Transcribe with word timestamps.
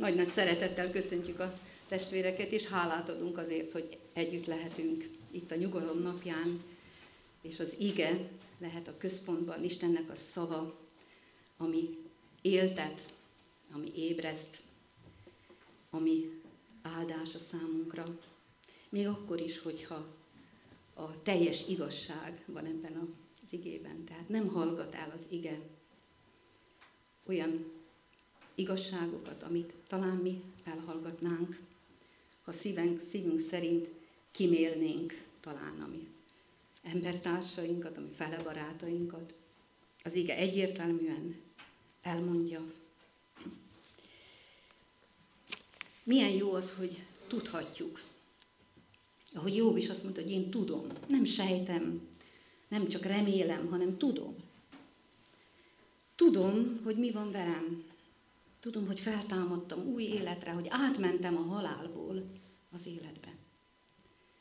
Nagy-nagy 0.00 0.28
szeretettel 0.28 0.90
köszöntjük 0.90 1.40
a 1.40 1.58
testvéreket, 1.88 2.50
és 2.50 2.66
hálát 2.66 3.08
adunk 3.08 3.38
azért, 3.38 3.72
hogy 3.72 3.98
együtt 4.12 4.46
lehetünk 4.46 5.08
itt 5.30 5.50
a 5.50 5.54
nyugalom 5.54 6.02
napján, 6.02 6.62
és 7.42 7.60
az 7.60 7.74
ige 7.78 8.28
lehet 8.58 8.88
a 8.88 8.96
központban, 8.98 9.64
Istennek 9.64 10.10
a 10.10 10.14
szava, 10.32 10.78
ami 11.56 11.98
éltet, 12.42 13.14
ami 13.72 13.92
ébreszt, 13.96 14.60
ami 15.90 16.40
áldás 16.82 17.34
a 17.34 17.38
számunkra. 17.50 18.04
Még 18.88 19.06
akkor 19.06 19.40
is, 19.40 19.58
hogyha 19.58 20.06
a 20.94 21.22
teljes 21.22 21.68
igazság 21.68 22.42
van 22.46 22.64
ebben 22.64 23.16
az 23.44 23.52
igében. 23.52 24.04
Tehát 24.04 24.28
nem 24.28 24.48
hallgat 24.48 24.94
el 24.94 25.12
az 25.16 25.24
ige 25.28 25.60
olyan 27.26 27.79
igazságokat, 28.60 29.42
amit 29.42 29.72
talán 29.88 30.16
mi 30.16 30.42
elhallgatnánk, 30.64 31.60
ha 32.44 32.52
szívünk, 32.52 33.00
szívünk 33.10 33.40
szerint 33.50 33.88
kimélnénk 34.30 35.24
talán 35.40 35.80
a 35.80 35.86
mi 35.86 36.08
embertársainkat, 36.82 37.96
a 37.96 38.00
mi 38.00 38.10
fele 38.16 38.42
barátainkat. 38.42 39.32
Az 40.04 40.14
ige 40.14 40.36
egyértelműen 40.36 41.36
elmondja. 42.02 42.72
Milyen 46.02 46.30
jó 46.30 46.52
az, 46.52 46.72
hogy 46.76 47.02
tudhatjuk. 47.26 48.02
Ahogy 49.34 49.56
Jobb 49.56 49.76
is 49.76 49.88
azt 49.88 50.02
mondta, 50.02 50.22
hogy 50.22 50.30
én 50.30 50.50
tudom, 50.50 50.86
nem 51.08 51.24
sejtem, 51.24 52.08
nem 52.68 52.88
csak 52.88 53.02
remélem, 53.02 53.68
hanem 53.68 53.96
tudom. 53.96 54.36
Tudom, 56.14 56.80
hogy 56.84 56.96
mi 56.96 57.10
van 57.10 57.30
velem, 57.30 57.84
Tudom, 58.60 58.86
hogy 58.86 59.00
feltámadtam 59.00 59.86
új 59.86 60.02
életre, 60.02 60.50
hogy 60.50 60.66
átmentem 60.68 61.36
a 61.36 61.40
halálból 61.54 62.22
az 62.72 62.86
életbe. 62.86 63.36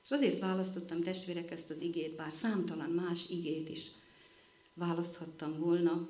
És 0.03 0.09
azért 0.09 0.39
választottam 0.39 1.01
testvérek 1.01 1.51
ezt 1.51 1.69
az 1.69 1.79
igét, 1.79 2.15
bár 2.15 2.31
számtalan 2.31 2.89
más 2.89 3.29
igét 3.29 3.69
is 3.69 3.87
választhattam 4.73 5.59
volna, 5.59 6.09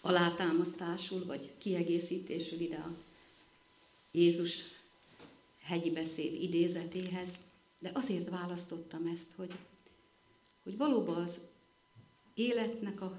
alátámasztásul 0.00 1.24
vagy 1.24 1.50
kiegészítésül 1.58 2.60
ide 2.60 2.76
a 2.76 2.94
Jézus 4.10 4.62
hegyi 5.62 5.90
beszéd 5.90 6.42
idézetéhez, 6.42 7.28
de 7.78 7.90
azért 7.94 8.28
választottam 8.28 9.06
ezt, 9.06 9.26
hogy, 9.36 9.52
hogy 10.62 10.76
valóban 10.76 11.22
az 11.22 11.38
életnek 12.34 13.00
a, 13.00 13.18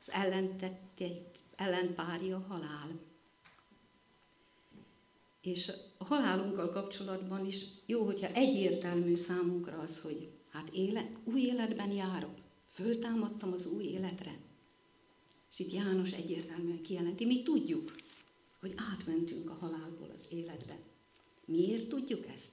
az 0.00 0.10
ellentetét 0.10 1.33
ellenpárja 1.56 2.44
halál. 2.48 3.00
És 5.40 5.72
a 5.98 6.04
halálunkkal 6.04 6.70
kapcsolatban 6.70 7.46
is 7.46 7.64
jó, 7.86 8.04
hogyha 8.04 8.32
egyértelmű 8.32 9.16
számunkra 9.16 9.78
az, 9.78 9.98
hogy 9.98 10.30
hát 10.50 10.68
élet, 10.72 11.10
új 11.24 11.40
életben 11.40 11.90
járok, 11.90 12.34
föltámadtam 12.70 13.52
az 13.52 13.66
új 13.66 13.84
életre. 13.84 14.38
És 15.52 15.58
itt 15.58 15.72
János 15.72 16.12
egyértelműen 16.12 16.82
kijelenti, 16.82 17.26
mi 17.26 17.42
tudjuk, 17.42 17.94
hogy 18.60 18.74
átmentünk 18.92 19.50
a 19.50 19.56
halálból 19.60 20.10
az 20.14 20.24
életbe. 20.28 20.78
Miért 21.44 21.88
tudjuk 21.88 22.26
ezt? 22.26 22.52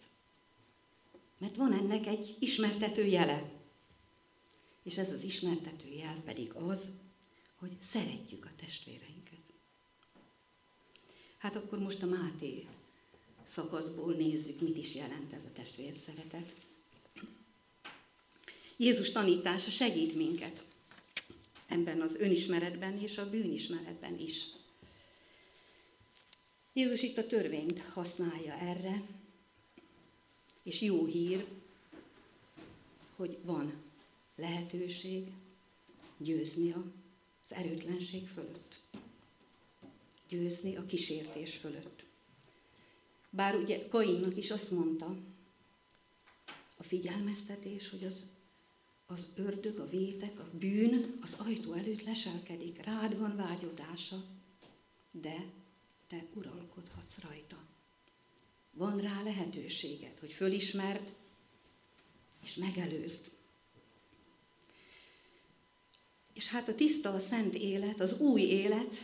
Mert 1.38 1.56
van 1.56 1.74
ennek 1.74 2.08
egy 2.08 2.36
ismertető 2.40 3.06
jele. 3.06 3.52
És 4.84 4.98
ez 4.98 5.12
az 5.12 5.24
ismertető 5.24 5.90
jel 5.90 6.22
pedig 6.26 6.54
az, 6.54 6.86
hogy 7.62 7.78
szeretjük 7.82 8.46
a 8.46 8.56
testvéreinket. 8.56 9.40
Hát 11.38 11.56
akkor 11.56 11.80
most 11.80 12.02
a 12.02 12.06
Máté 12.06 12.68
szakaszból 13.44 14.14
nézzük, 14.14 14.62
mit 14.62 14.78
is 14.78 14.96
jelent 14.96 15.34
ez 15.34 15.44
a 15.46 15.52
testvér 15.54 15.94
szeretet. 16.06 16.56
Jézus 18.78 19.12
tanítása 19.12 19.70
segít 19.70 20.16
minket 20.16 20.64
ebben 21.68 22.02
az 22.02 22.16
önismeretben 22.16 23.00
és 23.00 23.18
a 23.18 23.30
bűnismeretben 23.30 24.20
is. 24.20 24.46
Jézus 26.74 27.02
itt 27.02 27.18
a 27.18 27.28
törvényt 27.28 27.80
használja 27.80 28.54
erre, 28.54 29.02
és 30.64 30.82
jó 30.82 31.06
hír, 31.06 31.46
hogy 33.16 33.38
van 33.44 33.74
lehetőség 34.36 35.28
győzni 36.18 36.72
a 36.72 36.84
az 37.52 37.58
erőtlenség 37.58 38.28
fölött. 38.28 38.80
Győzni 40.30 40.76
a 40.76 40.86
kísértés 40.86 41.56
fölött. 41.56 42.04
Bár 43.30 43.56
ugye 43.56 43.88
Kainnak 43.88 44.38
is 44.38 44.52
azt 44.52 44.72
mondta, 44.72 45.18
a 46.78 46.84
figyelmeztetés, 46.84 47.90
hogy 47.90 48.04
az, 48.04 48.16
az 49.06 49.28
ördög, 49.36 49.80
a 49.80 49.90
vétek, 49.90 50.40
a 50.40 50.50
bűn 50.58 51.18
az 51.22 51.34
ajtó 51.38 51.74
előtt 51.74 52.04
leselkedik, 52.04 52.84
rád 52.84 53.18
van 53.18 53.36
vágyodása, 53.36 54.24
de 55.12 55.46
te 56.08 56.26
uralkodhatsz 56.34 57.20
rajta. 57.22 57.58
Van 58.72 58.98
rá 58.98 59.24
lehetőséged, 59.24 60.20
hogy 60.20 60.34
fölismerd 60.34 61.14
és 62.44 62.56
megelőzd. 62.56 63.32
És 66.42 66.48
hát 66.48 66.68
a 66.68 66.76
tiszta, 66.76 67.14
a 67.14 67.20
szent 67.20 67.54
élet, 67.54 68.00
az 68.00 68.20
új 68.20 68.42
élet, 68.42 68.96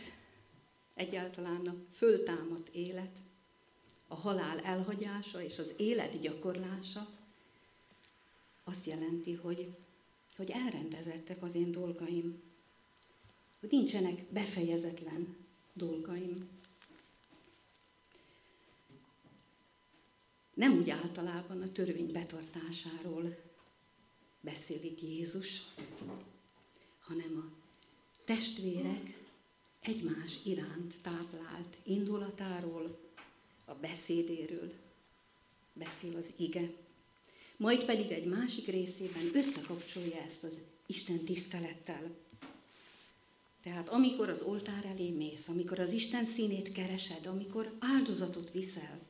egyáltalán 0.94 1.66
a 1.66 1.74
föltámadt 1.92 2.68
élet, 2.74 3.16
a 4.08 4.14
halál 4.14 4.60
elhagyása 4.60 5.42
és 5.42 5.58
az 5.58 5.72
élet 5.76 6.20
gyakorlása 6.20 7.08
azt 8.64 8.86
jelenti, 8.86 9.34
hogy, 9.34 9.74
hogy 10.36 10.50
elrendezettek 10.50 11.42
az 11.42 11.54
én 11.54 11.72
dolgaim, 11.72 12.42
hogy 13.60 13.70
nincsenek 13.70 14.22
befejezetlen 14.30 15.36
dolgaim. 15.72 16.48
Nem 20.54 20.76
úgy 20.76 20.90
általában 20.90 21.62
a 21.62 21.72
törvény 21.72 22.12
betartásáról 22.12 23.36
beszél 24.40 24.82
itt 24.82 25.00
Jézus, 25.00 25.62
hanem 27.08 27.36
a 27.36 27.52
testvérek 28.24 29.18
egymás 29.80 30.32
iránt 30.44 30.94
táplált 31.02 31.76
indulatáról, 31.82 32.98
a 33.64 33.74
beszédéről 33.74 34.72
beszél 35.72 36.16
az 36.16 36.32
ige. 36.36 36.70
Majd 37.56 37.84
pedig 37.84 38.10
egy 38.10 38.24
másik 38.24 38.66
részében 38.66 39.30
összekapcsolja 39.32 40.22
ezt 40.22 40.42
az 40.42 40.52
Isten 40.86 41.24
tisztelettel. 41.24 42.16
Tehát 43.62 43.88
amikor 43.88 44.28
az 44.28 44.40
oltár 44.40 44.84
elé 44.84 45.10
mész, 45.10 45.48
amikor 45.48 45.78
az 45.78 45.92
Isten 45.92 46.26
színét 46.26 46.72
keresed, 46.72 47.26
amikor 47.26 47.76
áldozatot 47.78 48.52
viszel, 48.52 49.00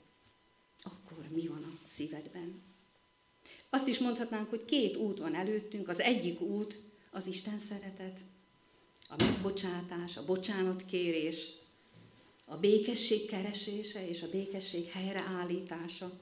akkor 0.83 1.25
mi 1.29 1.47
van 1.47 1.63
a 1.63 1.89
szívedben? 1.95 2.63
Azt 3.71 3.87
is 3.87 3.99
mondhatnánk, 3.99 4.49
hogy 4.49 4.65
két 4.65 4.97
út 4.97 5.19
van 5.19 5.35
előttünk. 5.35 5.89
Az 5.89 6.01
egyik 6.01 6.41
út 6.41 6.88
az 7.11 7.27
Isten 7.27 7.59
szeretet, 7.59 8.21
a 9.09 9.25
megbocsátás, 9.25 10.17
a 10.17 10.25
bocsánatkérés, 10.25 11.53
a 12.45 12.57
békesség 12.57 13.27
keresése 13.27 14.09
és 14.09 14.23
a 14.23 14.31
békesség 14.31 14.87
helyreállítása. 14.87 16.21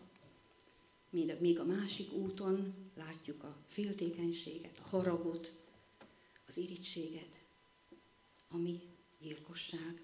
Míg 1.39 1.59
a 1.59 1.65
másik 1.65 2.13
úton 2.13 2.75
látjuk 2.95 3.43
a 3.43 3.57
féltékenységet, 3.69 4.79
a 4.85 4.89
haragot, 4.89 5.53
az 6.49 6.57
irítséget, 6.57 7.41
ami 8.51 8.81
gyilkosság. 9.21 10.01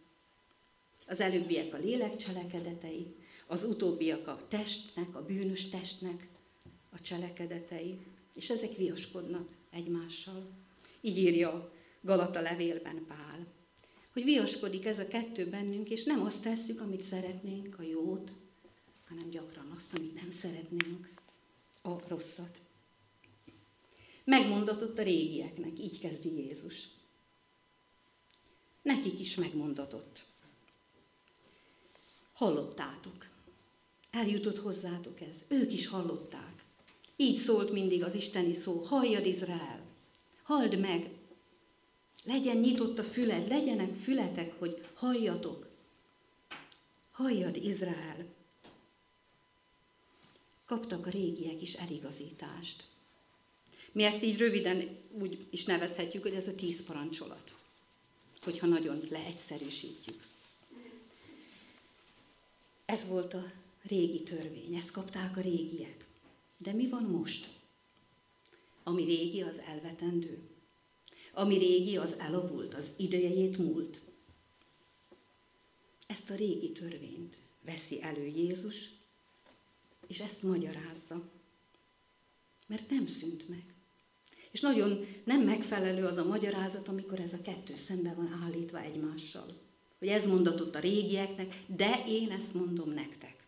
Az 1.07 1.21
előbbiek 1.21 1.75
a 1.75 1.79
lélek 1.79 2.17
cselekedetei, 2.17 3.15
az 3.47 3.65
utóbbiak 3.65 4.27
a 4.27 4.47
testnek, 4.49 5.15
a 5.15 5.25
bűnös 5.25 5.69
testnek 5.69 6.29
a 6.91 7.01
cselekedetei, 7.01 7.99
és 8.35 8.51
ezek 8.51 8.77
viaskodnak 8.77 9.49
egymással. 9.71 10.51
Így 11.05 11.19
írja 11.19 11.73
Galata 12.01 12.41
levélben 12.41 13.05
Pál. 13.07 13.47
Hogy 14.13 14.25
viaskodik 14.25 14.85
ez 14.85 14.99
a 14.99 15.09
kettő 15.09 15.49
bennünk, 15.49 15.91
és 15.91 16.05
nem 16.05 16.25
azt 16.25 16.43
tesszük, 16.43 16.81
amit 16.81 17.03
szeretnénk, 17.03 17.79
a 17.79 17.83
jót, 17.83 18.31
hanem 19.09 19.29
gyakran 19.31 19.73
azt, 19.77 19.95
amit 19.95 20.15
nem 20.15 20.31
szeretnénk, 20.31 21.11
a 21.83 22.09
rosszat. 22.09 22.59
Megmondatott 24.25 24.99
a 24.99 25.03
régieknek, 25.03 25.79
így 25.79 25.99
kezdi 25.99 26.37
Jézus. 26.37 26.89
Nekik 28.83 29.21
is 29.21 29.35
megmondatott. 29.35 30.25
Hallottátok. 32.33 33.27
Eljutott 34.11 34.59
hozzátok 34.59 35.21
ez. 35.21 35.45
Ők 35.49 35.73
is 35.73 35.87
hallották. 35.87 36.65
Így 37.17 37.37
szólt 37.37 37.73
mindig 37.73 38.03
az 38.05 38.15
isteni 38.15 38.53
szó. 38.53 38.79
Halljad 38.79 39.27
Izrael! 39.27 39.82
Halld 40.53 40.79
meg! 40.79 41.11
Legyen 42.25 42.57
nyitott 42.57 42.99
a 42.99 43.05
füled, 43.05 43.49
legyenek 43.49 43.95
fületek, 43.95 44.59
hogy 44.59 44.87
halljatok. 44.95 45.69
halljad 47.11 47.57
Izrael, 47.57 48.27
kaptak 50.67 51.07
a 51.07 51.11
régiek 51.11 51.63
is 51.63 51.75
eligazítást. 51.75 52.85
Mi 53.93 54.03
ezt 54.03 54.23
így 54.23 54.39
röviden 54.39 54.97
úgy 55.11 55.47
is 55.51 55.65
nevezhetjük, 55.65 56.23
hogy 56.23 56.35
ez 56.35 56.47
a 56.47 56.55
tíz 56.55 56.85
parancsolat, 56.85 57.53
hogyha 58.43 58.67
nagyon 58.67 59.07
leegyszerűsítjük. 59.11 60.23
Ez 62.85 63.07
volt 63.07 63.35
a 63.35 63.53
régi 63.83 64.23
törvény, 64.23 64.75
ezt 64.75 64.91
kapták 64.91 65.37
a 65.37 65.41
régiek. 65.41 66.05
De 66.57 66.73
mi 66.73 66.89
van 66.89 67.03
most? 67.03 67.61
Ami 68.83 69.05
régi, 69.05 69.43
az 69.43 69.61
elvetendő. 69.67 70.39
Ami 71.33 71.59
régi, 71.59 71.97
az 71.97 72.15
elavult, 72.19 72.75
az 72.75 72.91
idejét 72.97 73.59
múlt. 73.59 74.01
Ezt 76.07 76.31
a 76.31 76.35
régi 76.35 76.73
törvényt 76.73 77.37
veszi 77.65 78.03
elő 78.03 78.27
Jézus, 78.27 78.89
és 80.07 80.21
ezt 80.21 80.43
magyarázza. 80.43 81.31
Mert 82.67 82.91
nem 82.91 83.07
szűnt 83.07 83.49
meg. 83.49 83.65
És 84.51 84.61
nagyon 84.61 85.07
nem 85.25 85.41
megfelelő 85.41 86.05
az 86.05 86.17
a 86.17 86.25
magyarázat, 86.25 86.89
amikor 86.89 87.21
ez 87.21 87.33
a 87.33 87.43
kettő 87.43 87.75
szembe 87.77 88.13
van 88.15 88.41
állítva 88.45 88.81
egymással. 88.81 89.61
Hogy 89.99 90.09
ez 90.09 90.27
mondatott 90.27 90.75
a 90.75 90.79
régieknek, 90.79 91.55
de 91.67 92.05
én 92.09 92.31
ezt 92.31 92.55
mondom 92.55 92.91
nektek. 92.91 93.45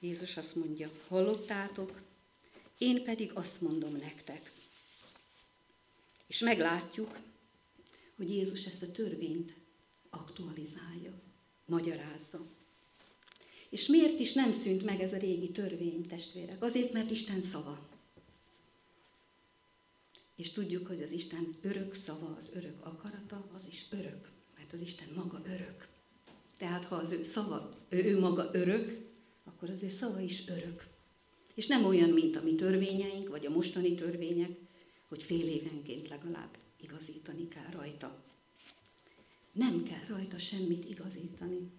Jézus 0.00 0.36
azt 0.36 0.54
mondja, 0.54 0.90
hallottátok, 1.08 2.00
én 2.82 3.04
pedig 3.04 3.30
azt 3.34 3.60
mondom 3.60 3.96
nektek. 3.96 4.52
És 6.26 6.38
meglátjuk, 6.38 7.18
hogy 8.16 8.30
Jézus 8.30 8.64
ezt 8.64 8.82
a 8.82 8.90
törvényt 8.90 9.54
aktualizálja, 10.10 11.12
magyarázza. 11.64 12.46
És 13.68 13.86
miért 13.86 14.18
is 14.18 14.32
nem 14.32 14.52
szűnt 14.52 14.84
meg 14.84 15.00
ez 15.00 15.12
a 15.12 15.16
régi 15.16 15.50
törvény, 15.50 16.06
testvérek? 16.06 16.62
Azért, 16.62 16.92
mert 16.92 17.10
Isten 17.10 17.42
szava. 17.42 17.88
És 20.36 20.52
tudjuk, 20.52 20.86
hogy 20.86 21.02
az 21.02 21.10
Isten 21.10 21.54
örök 21.60 21.94
szava, 21.94 22.36
az 22.38 22.48
örök 22.52 22.86
akarata, 22.86 23.50
az 23.54 23.62
is 23.70 23.86
örök, 23.90 24.30
mert 24.56 24.72
az 24.72 24.80
Isten 24.80 25.08
maga 25.14 25.42
örök. 25.46 25.88
Tehát 26.58 26.84
ha 26.84 26.96
az 26.96 27.12
ő 27.12 27.22
szava, 27.22 27.70
ő, 27.88 28.04
ő 28.04 28.18
maga 28.18 28.50
örök, 28.52 29.10
akkor 29.44 29.70
az 29.70 29.82
ő 29.82 29.88
szava 29.88 30.20
is 30.20 30.48
örök. 30.48 30.91
És 31.54 31.66
nem 31.66 31.84
olyan, 31.84 32.10
mint 32.10 32.36
a 32.36 32.42
mi 32.42 32.54
törvényeink, 32.54 33.28
vagy 33.28 33.46
a 33.46 33.50
mostani 33.50 33.94
törvények, 33.94 34.50
hogy 35.08 35.22
fél 35.22 35.48
évenként 35.48 36.08
legalább 36.08 36.56
igazítani 36.80 37.48
kell 37.48 37.70
rajta. 37.70 38.24
Nem 39.52 39.82
kell 39.82 40.04
rajta 40.08 40.38
semmit 40.38 40.88
igazítani. 40.90 41.70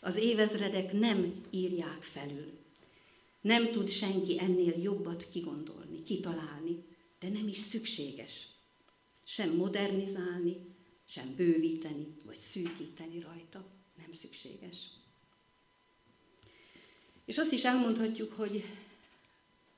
Az 0.00 0.16
évezredek 0.16 0.92
nem 0.92 1.44
írják 1.50 2.02
felül. 2.02 2.58
Nem 3.40 3.70
tud 3.70 3.88
senki 3.88 4.38
ennél 4.40 4.82
jobbat 4.82 5.28
kigondolni, 5.30 6.02
kitalálni, 6.02 6.84
de 7.20 7.28
nem 7.28 7.48
is 7.48 7.56
szükséges. 7.56 8.46
Sem 9.24 9.50
modernizálni, 9.50 10.56
sem 11.04 11.34
bővíteni, 11.36 12.06
vagy 12.24 12.38
szűkíteni 12.38 13.18
rajta. 13.20 13.66
Nem 13.96 14.12
szükséges. 14.12 14.76
És 17.24 17.38
azt 17.38 17.52
is 17.52 17.64
elmondhatjuk, 17.64 18.32
hogy 18.32 18.64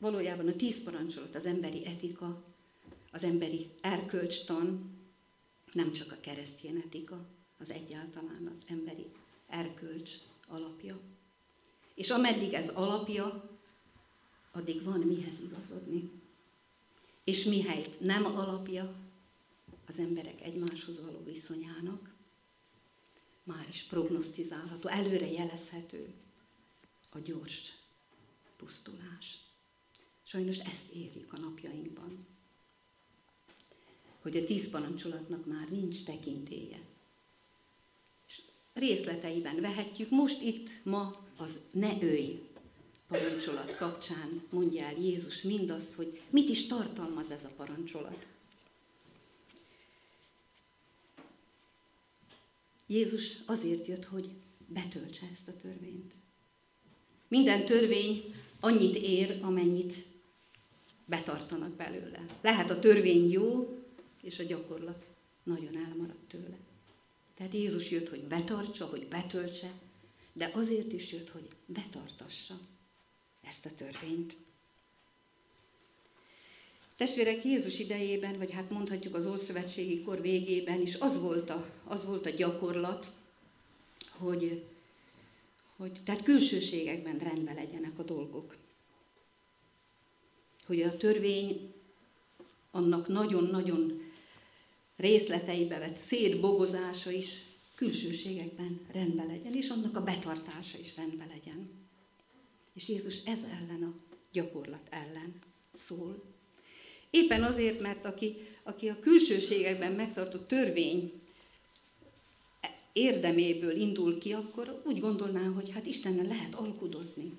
valójában 0.00 0.48
a 0.48 0.56
tíz 0.56 0.82
parancsolat, 0.82 1.34
az 1.34 1.44
emberi 1.44 1.86
etika, 1.86 2.42
az 3.12 3.22
emberi 3.22 3.70
erkölcstan, 3.80 4.98
nem 5.72 5.92
csak 5.92 6.12
a 6.12 6.20
keresztény 6.20 6.82
etika, 6.86 7.26
az 7.58 7.70
egyáltalán 7.70 8.52
az 8.56 8.62
emberi 8.66 9.06
erkölcs 9.46 10.10
alapja. 10.48 11.00
És 11.94 12.10
ameddig 12.10 12.52
ez 12.52 12.68
alapja, 12.68 13.50
addig 14.52 14.82
van 14.82 15.00
mihez 15.00 15.38
igazodni. 15.40 16.10
És 17.24 17.44
mihelyt 17.44 18.00
nem 18.00 18.24
alapja 18.24 18.94
az 19.86 19.98
emberek 19.98 20.40
egymáshoz 20.40 21.00
való 21.00 21.24
viszonyának, 21.24 22.14
már 23.42 23.66
is 23.68 23.82
prognosztizálható, 23.82 24.88
előre 24.88 25.30
jelezhető 25.30 26.14
a 27.10 27.18
gyors 27.18 27.72
pusztulás. 28.56 29.49
Sajnos 30.30 30.58
ezt 30.58 30.90
éljük 30.92 31.32
a 31.32 31.38
napjainkban. 31.38 32.26
Hogy 34.20 34.36
a 34.36 34.44
tíz 34.44 34.70
parancsolatnak 34.70 35.46
már 35.46 35.68
nincs 35.70 36.04
tekintélye. 36.04 36.80
És 38.26 38.40
részleteiben 38.72 39.60
vehetjük, 39.60 40.10
most 40.10 40.42
itt 40.42 40.68
ma 40.82 41.26
az 41.36 41.58
ne 41.70 42.02
őj 42.02 42.42
parancsolat 43.06 43.76
kapcsán 43.76 44.42
mondja 44.50 44.84
el 44.84 44.96
Jézus 44.98 45.42
mindazt, 45.42 45.92
hogy 45.92 46.20
mit 46.30 46.48
is 46.48 46.66
tartalmaz 46.66 47.30
ez 47.30 47.44
a 47.44 47.50
parancsolat. 47.56 48.26
Jézus 52.86 53.36
azért 53.46 53.86
jött, 53.86 54.04
hogy 54.04 54.30
betöltse 54.66 55.26
ezt 55.32 55.48
a 55.48 55.56
törvényt. 55.56 56.12
Minden 57.28 57.64
törvény 57.64 58.34
annyit 58.60 58.96
ér, 58.96 59.38
amennyit 59.42 60.09
betartanak 61.10 61.70
belőle. 61.76 62.24
Lehet 62.40 62.70
a 62.70 62.78
törvény 62.78 63.30
jó, 63.30 63.76
és 64.22 64.38
a 64.38 64.42
gyakorlat 64.42 65.06
nagyon 65.42 65.76
elmaradt 65.76 66.28
tőle. 66.28 66.56
Tehát 67.34 67.54
Jézus 67.54 67.90
jött, 67.90 68.08
hogy 68.08 68.22
betartsa, 68.22 68.86
hogy 68.86 69.06
betöltse, 69.06 69.70
de 70.32 70.50
azért 70.54 70.92
is 70.92 71.12
jött, 71.12 71.28
hogy 71.30 71.48
betartassa 71.66 72.54
ezt 73.42 73.66
a 73.66 73.70
törvényt. 73.76 74.36
Testvérek, 76.96 77.44
Jézus 77.44 77.78
idejében, 77.78 78.38
vagy 78.38 78.52
hát 78.52 78.70
mondhatjuk 78.70 79.14
az 79.14 79.26
Ószövetségi 79.26 80.02
kor 80.02 80.20
végében 80.20 80.80
is 80.80 80.94
az 80.94 81.20
volt 81.20 81.50
a, 81.50 81.70
az 81.84 82.04
volt 82.04 82.26
a 82.26 82.30
gyakorlat, 82.30 83.12
hogy, 84.10 84.64
hogy 85.76 86.00
tehát 86.04 86.22
külsőségekben 86.22 87.18
rendben 87.18 87.54
legyenek 87.54 87.98
a 87.98 88.02
dolgok 88.02 88.56
hogy 90.70 90.82
a 90.82 90.96
törvény 90.96 91.72
annak 92.70 93.08
nagyon-nagyon 93.08 94.02
részleteibe 94.96 95.78
vett 95.78 95.96
szétbogozása 95.96 97.10
is 97.10 97.42
külsőségekben 97.74 98.80
rendben 98.92 99.26
legyen, 99.26 99.54
és 99.54 99.68
annak 99.68 99.96
a 99.96 100.02
betartása 100.02 100.78
is 100.78 100.96
rendben 100.96 101.28
legyen. 101.28 101.70
És 102.72 102.88
Jézus 102.88 103.24
ez 103.24 103.38
ellen 103.42 103.82
a 103.82 103.94
gyakorlat 104.32 104.86
ellen 104.90 105.34
szól. 105.74 106.22
Éppen 107.10 107.42
azért, 107.42 107.80
mert 107.80 108.04
aki, 108.04 108.36
aki 108.62 108.88
a 108.88 109.00
külsőségekben 109.00 109.92
megtartott 109.92 110.48
törvény 110.48 111.12
érdeméből 112.92 113.76
indul 113.76 114.18
ki, 114.18 114.32
akkor 114.32 114.82
úgy 114.84 115.00
gondolná, 115.00 115.42
hogy 115.44 115.70
hát 115.72 115.86
Istennel 115.86 116.26
lehet 116.26 116.54
alkudozni. 116.54 117.32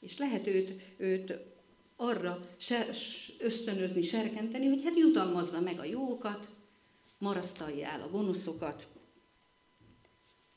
És 0.00 0.18
lehet 0.18 0.46
őt, 0.46 0.80
őt 0.96 1.51
arra 2.02 2.48
ösztönözni, 3.38 4.02
serkenteni, 4.02 4.66
hogy 4.66 4.82
hát 4.84 4.96
jutalmazza 4.96 5.60
meg 5.60 5.78
a 5.78 5.84
jókat, 5.84 6.48
marasztalja 7.18 7.88
el 7.88 8.02
a 8.02 8.10
gonoszokat. 8.10 8.86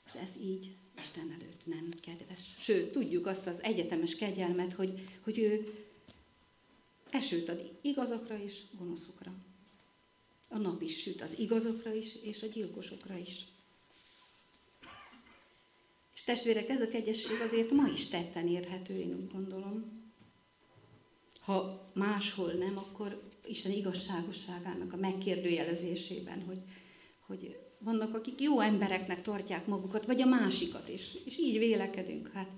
És 0.05 0.13
ez 0.13 0.29
így 0.41 0.75
Isten 0.99 1.37
előtt 1.39 1.65
nem 1.65 1.93
kedves. 2.01 2.55
Sőt, 2.59 2.91
tudjuk 2.91 3.25
azt 3.25 3.47
az 3.47 3.63
egyetemes 3.63 4.15
kegyelmet, 4.15 4.73
hogy, 4.73 5.07
hogy 5.21 5.39
ő 5.39 5.73
esőt 7.09 7.49
ad 7.49 7.71
igazakra 7.81 8.39
és 8.39 8.61
gonoszokra. 8.77 9.33
A 10.49 10.57
nap 10.57 10.81
is 10.81 11.01
süt 11.01 11.21
az 11.21 11.39
igazokra 11.39 11.93
is, 11.93 12.15
és 12.21 12.43
a 12.43 12.47
gyilkosokra 12.47 13.17
is. 13.17 13.45
És 16.13 16.23
testvérek, 16.23 16.69
ez 16.69 16.81
a 16.81 16.87
kegyesség 16.87 17.41
azért 17.41 17.71
ma 17.71 17.87
is 17.87 18.07
tetten 18.07 18.47
érhető, 18.47 18.99
én 18.99 19.15
úgy 19.15 19.31
gondolom. 19.31 20.04
Ha 21.45 21.89
máshol 21.93 22.51
nem, 22.51 22.77
akkor 22.77 23.21
Isten 23.45 23.71
igazságosságának 23.71 24.93
a 24.93 24.97
megkérdőjelezésében, 24.97 26.43
hogy, 26.45 26.59
hogy 27.19 27.59
vannak, 27.79 28.15
akik 28.15 28.41
jó 28.41 28.59
embereknek 28.59 29.21
tartják 29.21 29.65
magukat, 29.67 30.05
vagy 30.05 30.21
a 30.21 30.25
másikat, 30.25 30.87
és, 30.87 31.17
és 31.25 31.37
így 31.37 31.57
vélekedünk. 31.57 32.31
Hát, 32.31 32.49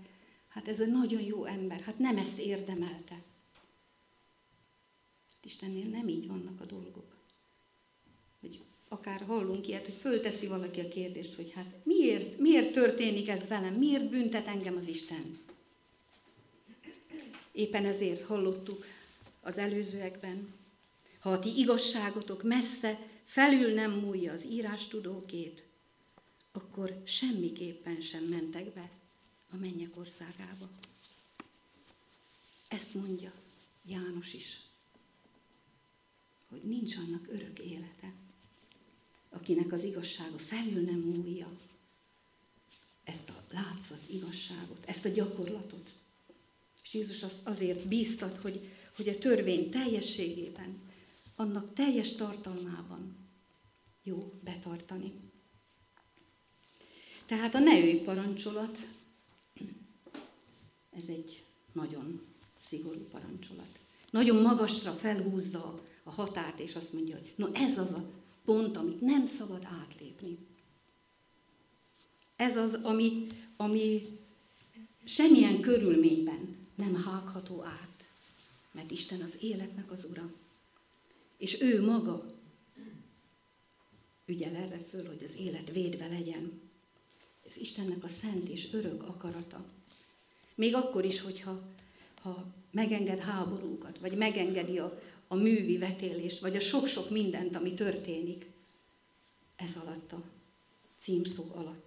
hát 0.48 0.68
ez 0.68 0.80
egy 0.80 0.92
nagyon 0.92 1.22
jó 1.22 1.46
ember, 1.46 1.80
hát 1.80 2.00
nem 2.00 2.18
ezt 2.18 2.38
érdemelte. 2.38 3.22
Istennél 5.44 5.88
nem 5.88 6.08
így 6.08 6.28
vannak 6.28 6.62
a 6.62 6.66
dolgok. 6.66 7.16
Hogy 8.40 8.60
akár 8.88 9.22
hallunk 9.22 9.68
ilyet, 9.68 9.86
hogy 9.86 9.98
fölteszi 10.00 10.48
valaki 10.48 10.80
a 10.80 10.88
kérdést, 10.88 11.36
hogy 11.36 11.52
hát 11.52 11.76
miért, 11.84 12.40
miért 12.40 12.74
történik 12.74 13.30
ez 13.30 13.48
velem, 13.48 13.74
miért 13.74 14.10
büntet 14.10 14.48
engem 14.48 14.76
az 14.76 14.88
Isten? 14.88 15.46
Éppen 17.58 17.86
ezért 17.86 18.24
hallottuk 18.24 18.86
az 19.42 19.58
előzőekben, 19.58 20.54
ha 21.20 21.32
a 21.32 21.40
ti 21.40 21.58
igazságotok 21.58 22.44
messze 22.44 23.08
felül 23.24 23.74
nem 23.74 23.92
múlja 23.92 24.34
az 24.34 24.46
írástudókét, 24.46 25.64
akkor 26.52 27.02
semmiképpen 27.04 28.02
sem 28.02 28.24
mentek 28.24 28.74
be 28.74 28.90
a 29.52 29.56
mennyek 29.56 29.98
országába. 29.98 30.70
Ezt 32.68 32.94
mondja 32.94 33.32
János 33.86 34.34
is, 34.34 34.60
hogy 36.50 36.62
nincs 36.64 36.96
annak 36.96 37.28
örök 37.28 37.60
élete, 37.60 38.14
akinek 39.30 39.72
az 39.72 39.84
igazsága 39.84 40.38
felül 40.38 40.82
nem 40.82 41.00
múlja 41.00 41.52
ezt 43.04 43.30
a 43.30 43.44
látszat 43.52 44.02
igazságot, 44.10 44.86
ezt 44.86 45.06
a 45.06 45.10
gyakorlatot. 45.10 45.97
És 46.88 46.94
Jézus 46.94 47.26
azért 47.44 47.88
bíztat, 47.88 48.38
hogy, 48.38 48.70
hogy 48.96 49.08
a 49.08 49.18
törvény 49.18 49.70
teljességében, 49.70 50.82
annak 51.36 51.74
teljes 51.74 52.16
tartalmában 52.16 53.16
jó 54.04 54.34
betartani. 54.44 55.14
Tehát 57.26 57.56
a 57.56 57.60
ne 57.60 58.04
parancsolat, 58.04 58.78
ez 60.98 61.04
egy 61.08 61.44
nagyon 61.72 62.22
szigorú 62.68 63.08
parancsolat. 63.12 63.80
Nagyon 64.12 64.42
magasra 64.42 64.94
felhúzza 64.94 65.82
a 66.04 66.12
határt, 66.12 66.60
és 66.60 66.76
azt 66.76 66.94
mondja, 66.94 67.16
hogy 67.16 67.34
no 67.36 67.48
ez 67.54 67.78
az 67.78 67.92
a 67.92 68.10
pont, 68.46 68.78
amit 68.78 69.02
nem 69.02 69.28
szabad 69.28 69.68
átlépni. 69.82 70.38
Ez 72.36 72.56
az, 72.56 72.74
ami, 72.74 73.28
ami 73.58 74.20
semmilyen 75.04 75.60
körülményben 75.60 76.57
nem 76.78 76.96
hágható 76.96 77.64
át, 77.64 78.06
mert 78.72 78.92
Isten 78.92 79.22
az 79.22 79.38
életnek 79.40 79.92
az 79.92 80.06
Ura. 80.10 80.32
És 81.38 81.62
ő 81.62 81.86
maga 81.86 82.26
ügyel 84.26 84.56
erre 84.56 84.80
föl, 84.90 85.08
hogy 85.08 85.24
az 85.24 85.36
élet 85.38 85.72
védve 85.72 86.08
legyen. 86.08 86.62
Ez 87.48 87.58
Istennek 87.58 88.04
a 88.04 88.08
szent 88.08 88.50
és 88.50 88.74
örök 88.74 89.04
akarata. 89.04 89.66
Még 90.56 90.76
akkor 90.76 91.06
is, 91.06 91.22
hogyha 91.22 91.62
ha 92.22 92.46
megenged 92.72 93.20
háborúkat, 93.20 94.00
vagy 94.00 94.18
megengedi 94.18 94.80
a, 94.80 95.02
a 95.28 95.36
művi 95.36 95.78
vetélést, 95.78 96.40
vagy 96.40 96.56
a 96.56 96.60
sok-sok 96.60 97.10
mindent, 97.10 97.56
ami 97.56 97.74
történik, 97.74 98.46
ez 99.56 99.76
alatt 99.84 100.12
a 100.12 100.24
címszó 101.00 101.52
alatt. 101.56 101.87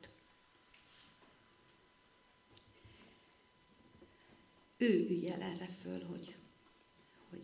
Ő 4.81 5.07
ügyel 5.09 5.41
erre 5.41 5.69
föl, 5.83 6.03
hogy, 6.05 6.35
hogy 7.31 7.43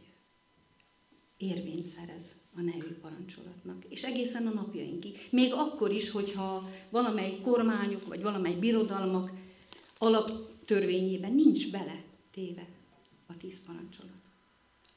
érvényt 1.37 1.85
szerez 1.85 2.35
a 2.55 2.61
nevű 2.61 2.95
parancsolatnak. 3.00 3.85
És 3.88 4.05
egészen 4.05 4.47
a 4.47 4.52
napjainkig. 4.52 5.28
Még 5.31 5.52
akkor 5.52 5.90
is, 5.90 6.11
hogyha 6.11 6.71
valamely 6.90 7.40
kormányok, 7.40 8.07
vagy 8.07 8.23
valamely 8.23 8.55
birodalmak 8.55 9.31
alaptörvényében 9.99 11.33
nincs 11.33 11.71
bele 11.71 12.05
téve 12.31 12.66
a 13.26 13.37
tíz 13.37 13.61
parancsolat. 13.66 14.23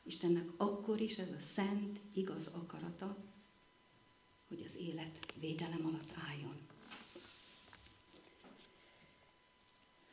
Istennek 0.03 0.49
akkor 0.57 1.01
is 1.01 1.17
ez 1.17 1.29
a 1.29 1.41
szent, 1.53 1.99
igaz 2.13 2.49
akarata, 2.51 3.17
hogy 4.47 4.63
az 4.65 4.75
élet 4.77 5.33
védelem 5.39 5.85
alatt 5.85 6.11
álljon. 6.27 6.68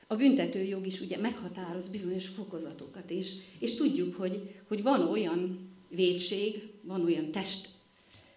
A 0.06 0.16
büntetőjog 0.16 0.86
is 0.86 1.00
ugye 1.00 1.18
meghatároz 1.18 1.88
bizonyos 1.88 2.28
fokozatokat, 2.28 3.10
és, 3.10 3.32
és 3.58 3.74
tudjuk, 3.74 4.14
hogy, 4.14 4.54
hogy 4.68 4.82
van 4.82 5.08
olyan 5.08 5.70
védség, 5.88 6.72
van 6.82 7.04
olyan 7.04 7.30
test 7.30 7.68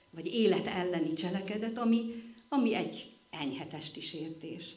vagy 0.09 0.27
élet 0.33 0.65
elleni 0.67 1.13
cselekedet, 1.13 1.77
ami, 1.77 2.23
ami 2.49 2.75
egy 2.75 3.05
enyhe 3.29 3.65
testi 3.65 4.01
sértés. 4.01 4.75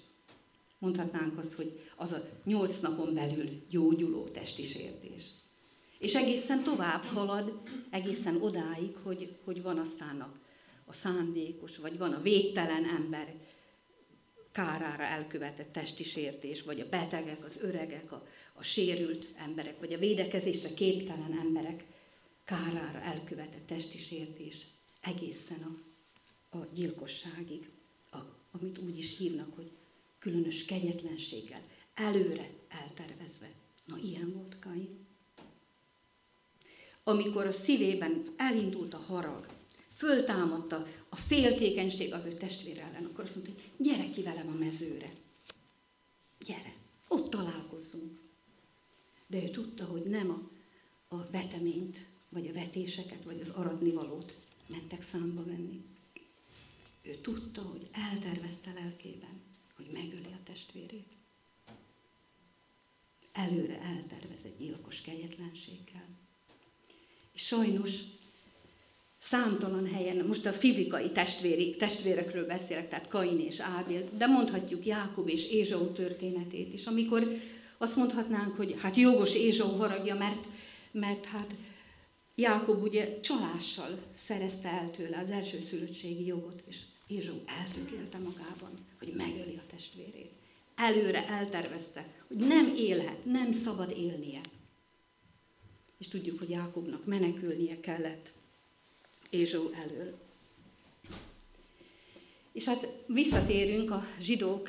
Mondhatnánk 0.78 1.38
azt, 1.38 1.52
hogy 1.52 1.80
az 1.96 2.12
a 2.12 2.28
nyolc 2.44 2.80
napon 2.80 3.14
belül 3.14 3.48
gyógyuló 3.70 4.24
testi 4.24 4.62
sértés. 4.62 5.22
És 5.98 6.14
egészen 6.14 6.62
tovább 6.62 7.02
halad, 7.04 7.60
egészen 7.90 8.42
odáig, 8.42 8.96
hogy, 9.02 9.36
hogy 9.44 9.62
van 9.62 9.78
aztán 9.78 10.20
a, 10.20 10.32
a 10.84 10.92
szándékos, 10.92 11.78
vagy 11.78 11.98
van 11.98 12.12
a 12.12 12.20
végtelen 12.20 12.84
ember 12.84 13.34
kárára 14.52 15.02
elkövetett 15.02 15.72
testi 15.72 16.02
sértés, 16.02 16.62
vagy 16.62 16.80
a 16.80 16.88
betegek, 16.88 17.44
az 17.44 17.58
öregek, 17.60 18.12
a, 18.12 18.26
a 18.52 18.62
sérült 18.62 19.26
emberek, 19.36 19.78
vagy 19.78 19.92
a 19.92 19.98
védekezésre 19.98 20.74
képtelen 20.74 21.38
emberek 21.40 21.84
kárára 22.44 23.00
elkövetett 23.00 23.66
testi 23.66 23.98
sértés 23.98 24.66
egészen 25.00 25.62
a, 26.50 26.58
a 26.58 26.66
gyilkosságig, 26.74 27.70
a, 28.10 28.18
amit 28.50 28.78
úgy 28.78 28.98
is 28.98 29.16
hívnak, 29.18 29.54
hogy 29.54 29.70
különös 30.18 30.64
kegyetlenséggel, 30.64 31.62
előre 31.94 32.50
eltervezve. 32.68 33.50
Na, 33.84 33.96
ilyen 33.96 34.32
volt 34.32 34.58
Kain. 34.58 35.06
Amikor 37.04 37.46
a 37.46 37.52
szívében 37.52 38.34
elindult 38.36 38.94
a 38.94 38.98
harag, 38.98 39.46
föltámadta 40.02 40.86
a 41.08 41.16
féltékenység 41.16 42.12
az 42.12 42.24
ő 42.24 42.32
testvér 42.32 42.78
ellen, 42.78 43.04
akkor 43.04 43.24
azt 43.24 43.34
mondta, 43.34 43.52
hogy 43.52 43.86
gyere 43.86 44.10
ki 44.10 44.22
velem 44.22 44.48
a 44.48 44.58
mezőre. 44.64 45.12
Gyere, 46.44 46.74
ott 47.08 47.30
találkozzunk. 47.30 48.18
De 49.26 49.42
ő 49.42 49.50
tudta, 49.50 49.84
hogy 49.84 50.02
nem 50.02 50.30
a, 50.30 51.14
a 51.14 51.30
veteményt, 51.30 51.96
vagy 52.28 52.46
a 52.46 52.52
vetéseket, 52.52 53.24
vagy 53.24 53.40
az 53.40 53.48
aratnivalót 53.48 54.34
mentek 54.66 55.02
számba 55.02 55.44
venni. 55.44 55.84
Ő 57.02 57.14
tudta, 57.20 57.62
hogy 57.62 57.88
eltervezte 57.92 58.72
lelkében, 58.72 59.40
hogy 59.76 59.86
megöli 59.92 60.32
a 60.32 60.42
testvérét. 60.44 61.12
Előre 63.32 63.80
eltervez 63.80 64.44
egy 64.44 64.56
gyilkos 64.58 65.00
kegyetlenséggel. 65.00 66.08
És 67.32 67.46
sajnos 67.46 68.00
számtalan 69.22 69.86
helyen, 69.86 70.26
most 70.26 70.46
a 70.46 70.52
fizikai 70.52 71.10
testvéri, 71.10 71.76
testvérekről 71.76 72.46
beszélek, 72.46 72.88
tehát 72.88 73.08
Kain 73.08 73.40
és 73.40 73.60
Ábél, 73.60 74.08
de 74.16 74.26
mondhatjuk 74.26 74.86
Jákob 74.86 75.28
és 75.28 75.50
Ézsau 75.50 75.92
történetét 75.92 76.72
is, 76.72 76.86
amikor 76.86 77.26
azt 77.78 77.96
mondhatnánk, 77.96 78.56
hogy 78.56 78.76
hát 78.78 78.96
jogos 78.96 79.34
Ézsau 79.34 79.76
haragja, 79.76 80.14
mert, 80.14 80.44
mert 80.90 81.24
hát 81.24 81.54
Jákob 82.34 82.82
ugye 82.82 83.20
csalással 83.20 83.98
szerezte 84.26 84.68
el 84.68 84.90
tőle 84.90 85.18
az 85.18 85.30
elsőszülöttségi 85.30 86.26
jogot, 86.26 86.62
és 86.66 86.80
Ézsau 87.06 87.38
eltökélte 87.46 88.18
magában, 88.18 88.70
hogy 88.98 89.12
megöli 89.16 89.56
a 89.56 89.70
testvérét. 89.70 90.30
Előre 90.74 91.28
eltervezte, 91.28 92.06
hogy 92.26 92.36
nem 92.36 92.74
élhet, 92.76 93.24
nem 93.24 93.52
szabad 93.52 93.90
élnie. 93.90 94.40
És 95.98 96.08
tudjuk, 96.08 96.38
hogy 96.38 96.50
Jákobnak 96.50 97.04
menekülnie 97.04 97.80
kellett 97.80 98.32
Ézsó 99.32 99.70
elől. 99.70 100.18
És 102.52 102.64
hát 102.64 102.86
visszatérünk 103.06 103.90
a 103.90 104.06
zsidók, 104.20 104.68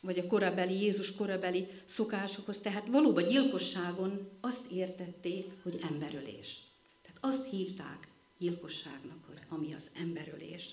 vagy 0.00 0.18
a 0.18 0.26
korabeli, 0.26 0.80
Jézus 0.80 1.14
korabeli 1.14 1.66
szokásokhoz, 1.84 2.56
tehát 2.62 2.88
valóban 2.88 3.28
gyilkosságon 3.28 4.28
azt 4.40 4.70
értették, 4.70 5.46
hogy 5.62 5.78
emberölés. 5.90 6.58
Tehát 7.02 7.18
azt 7.20 7.50
hívták 7.50 8.08
gyilkosságnak, 8.38 9.24
hogy 9.26 9.38
ami 9.48 9.74
az 9.74 9.90
emberölés. 9.94 10.68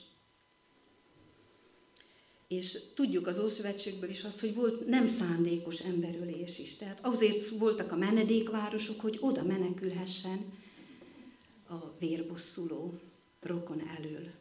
És 2.48 2.80
tudjuk 2.94 3.28
az 3.28 3.40
Ószövetségből 3.40 4.10
is 4.10 4.24
azt, 4.24 4.40
hogy 4.40 4.56
volt 4.56 4.88
nem 4.88 5.08
szándékos 5.08 5.80
emberölés 5.80 6.60
is. 6.60 6.76
Tehát 6.76 7.00
azért 7.02 7.50
voltak 7.50 7.92
a 7.92 7.96
menedékvárosok, 7.96 9.02
hogy 9.02 9.18
oda 9.22 9.44
menekülhessen 9.44 10.57
a 11.68 11.96
vérbosszuló 12.00 13.00
rokon 13.40 13.88
elől 13.88 14.32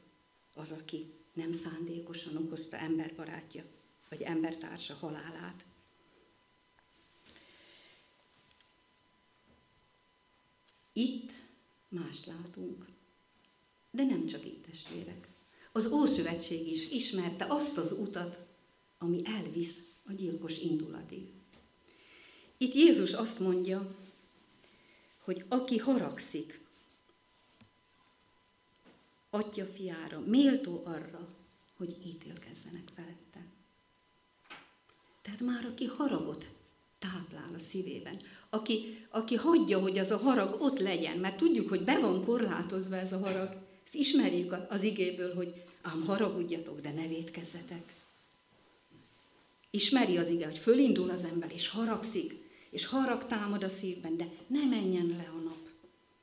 az, 0.55 0.71
aki 0.71 1.13
nem 1.33 1.53
szándékosan 1.53 2.37
okozta 2.37 2.77
emberbarátja 2.77 3.65
vagy 4.09 4.23
embertársa 4.23 4.95
halálát. 4.95 5.65
Itt 10.93 11.31
mást 11.89 12.27
látunk, 12.27 12.87
de 13.91 14.05
nem 14.05 14.27
csak 14.27 14.45
itt 14.45 14.67
testvérek. 14.67 15.29
Az 15.73 15.87
Ószövetség 15.87 16.67
is 16.67 16.91
ismerte 16.91 17.47
azt 17.49 17.77
az 17.77 17.93
utat, 17.93 18.39
ami 18.99 19.21
elvisz 19.25 19.75
a 20.07 20.13
gyilkos 20.13 20.59
indulatig. 20.59 21.29
Itt 22.57 22.75
Jézus 22.75 23.13
azt 23.13 23.39
mondja, 23.39 23.95
hogy 25.19 25.45
aki 25.49 25.79
haragszik, 25.79 26.61
atya 29.31 29.65
fiára, 29.65 30.21
méltó 30.21 30.83
arra, 30.85 31.29
hogy 31.77 31.97
ítélkezzenek 32.07 32.89
felette. 32.95 33.47
Tehát 35.23 35.41
már 35.41 35.65
aki 35.65 35.85
haragot 35.85 36.47
táplál 36.99 37.51
a 37.55 37.59
szívében, 37.59 38.21
aki, 38.51 39.07
aki 39.11 39.35
hagyja, 39.35 39.79
hogy 39.79 39.99
az 39.99 40.11
a 40.11 40.17
harag 40.17 40.61
ott 40.61 40.79
legyen, 40.79 41.19
mert 41.19 41.37
tudjuk, 41.37 41.69
hogy 41.69 41.83
be 41.83 41.99
van 41.99 42.25
korlátozva 42.25 42.97
ez 42.97 43.13
a 43.13 43.19
harag, 43.19 43.57
ezt 43.85 43.95
ismerjük 43.95 44.57
az 44.69 44.83
igéből, 44.83 45.35
hogy 45.35 45.65
ám 45.83 46.05
haragudjatok, 46.07 46.81
de 46.81 46.93
ne 46.93 47.07
védkezzetek. 47.07 47.95
Ismeri 49.71 50.17
az 50.19 50.29
ige, 50.29 50.45
hogy 50.45 50.59
fölindul 50.59 51.11
az 51.11 51.25
ember, 51.25 51.53
és 51.53 51.69
haragszik, 51.69 52.45
és 52.71 52.87
harag 52.87 53.27
támad 53.27 53.63
a 53.63 53.69
szívben, 53.69 54.17
de 54.17 54.29
ne 54.47 54.65
menjen 54.65 55.07
le 55.07 55.31
a 55.35 55.43
nap 55.43 55.69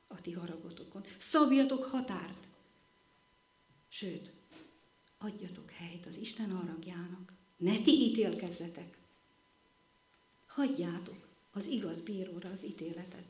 a 0.06 0.20
ti 0.20 0.32
haragotokon. 0.32 1.04
Szabjatok 1.18 1.84
határt. 1.84 2.43
Sőt, 3.94 4.30
adjatok 5.18 5.70
helyt 5.70 6.06
az 6.06 6.16
Isten 6.16 6.50
haragjának. 6.50 7.32
Ne 7.56 7.80
ti 7.82 7.90
ítélkezzetek. 7.90 8.96
Hagyjátok 10.46 11.26
az 11.52 11.66
igaz 11.66 12.00
bíróra 12.00 12.50
az 12.50 12.64
ítéletet. 12.64 13.24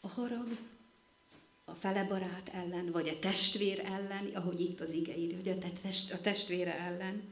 A 0.00 0.08
harag 0.08 0.58
a 1.64 1.72
felebarát 1.72 2.48
ellen, 2.48 2.90
vagy 2.90 3.08
a 3.08 3.18
testvér 3.18 3.80
ellen, 3.84 4.26
ahogy 4.34 4.60
itt 4.60 4.80
az 4.80 4.90
ige 4.90 5.16
írja, 5.16 5.36
hogy 5.36 5.48
a, 5.48 5.58
test, 5.82 6.12
a 6.12 6.20
testvére 6.20 6.78
ellen, 6.78 7.22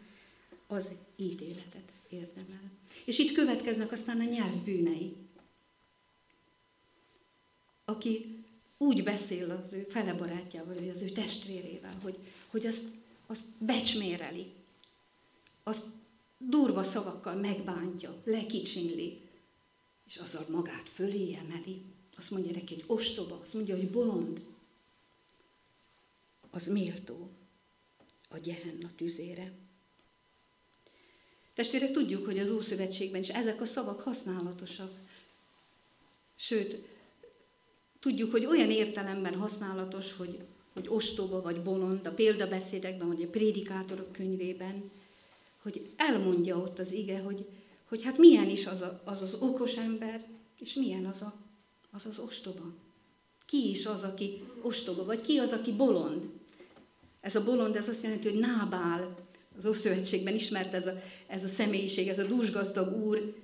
az 0.67 0.91
ítéletet 1.17 1.93
érdemel. 2.09 2.71
És 3.05 3.19
itt 3.19 3.33
következnek 3.33 3.93
aztán 3.93 4.21
a 4.21 4.25
nyelv 4.25 4.65
bűnei. 4.65 5.22
Aki 7.85 8.45
úgy 8.77 9.03
beszél 9.03 9.51
az 9.51 9.73
ő 9.73 9.87
felebarátjával, 9.91 10.75
vagy 10.75 10.89
az 10.89 11.01
ő 11.01 11.09
testvérével, 11.09 11.99
hogy, 12.03 12.19
hogy 12.47 12.67
azt, 12.67 12.83
azt 13.27 13.45
becsméreli, 13.59 14.53
azt 15.63 15.85
durva 16.39 16.83
szavakkal 16.83 17.35
megbántja, 17.35 18.23
lekicsinli, 18.25 19.21
és 20.07 20.17
azzal 20.17 20.47
magát 20.49 20.89
fölé 20.89 21.35
emeli. 21.35 21.83
Azt 22.17 22.31
mondja 22.31 22.53
neki, 22.53 22.75
hogy 22.75 22.85
ostoba, 22.87 23.39
azt 23.43 23.55
mondja, 23.55 23.77
hogy 23.77 23.91
bolond. 23.91 24.45
Az 26.51 26.67
méltó 26.67 27.31
a 28.29 28.39
gyehenna 28.39 28.91
tüzére. 28.97 29.53
Testvérek, 31.55 31.91
tudjuk, 31.91 32.25
hogy 32.25 32.39
az 32.39 32.51
Ószövetségben 32.51 33.21
is 33.21 33.29
ezek 33.29 33.61
a 33.61 33.65
szavak 33.65 34.01
használatosak. 34.01 34.91
Sőt, 36.35 36.87
tudjuk, 38.03 38.31
hogy 38.31 38.47
olyan 38.47 38.71
értelemben 38.71 39.35
használatos, 39.35 40.13
hogy, 40.17 40.39
hogy 40.73 40.87
ostoba 40.89 41.43
vagy 41.43 41.61
bolond, 41.63 42.07
a 42.07 42.11
példabeszédekben, 42.11 43.09
vagy 43.09 43.23
a 43.23 43.31
prédikátorok 43.31 44.13
könyvében, 44.13 44.91
hogy 45.63 45.91
elmondja 45.97 46.57
ott 46.57 46.79
az 46.79 46.93
ige, 46.93 47.19
hogy, 47.19 47.47
hogy 47.89 48.03
hát 48.03 48.19
milyen 48.19 48.49
is 48.49 48.67
az, 48.67 48.81
a, 48.81 49.01
az 49.05 49.23
az 49.23 49.37
okos 49.39 49.77
ember, 49.77 50.25
és 50.59 50.75
milyen 50.75 51.05
az, 51.05 51.21
a, 51.21 51.35
az 51.91 52.03
az 52.11 52.19
ostoba. 52.19 52.65
Ki 53.47 53.71
is 53.71 53.87
az, 53.87 54.03
aki 54.03 54.43
ostoba, 54.63 55.05
vagy 55.05 55.21
ki 55.21 55.39
az, 55.39 55.51
aki 55.51 55.73
bolond. 55.73 56.29
Ez 57.21 57.35
a 57.35 57.45
bolond, 57.45 57.77
ez 57.77 57.89
azt 57.89 58.03
jelenti, 58.03 58.29
hogy 58.29 58.39
nábál, 58.39 59.15
az 59.59 59.67
Ószövetségben 59.67 60.35
ismert 60.35 60.75
ez 60.75 60.87
a, 60.87 60.93
ez 61.27 61.45
a 61.45 61.49
személyiség, 61.49 62.09
ez 62.09 62.19
a 62.19 62.27
dúsgazdag 62.27 63.05
úr, 63.05 63.35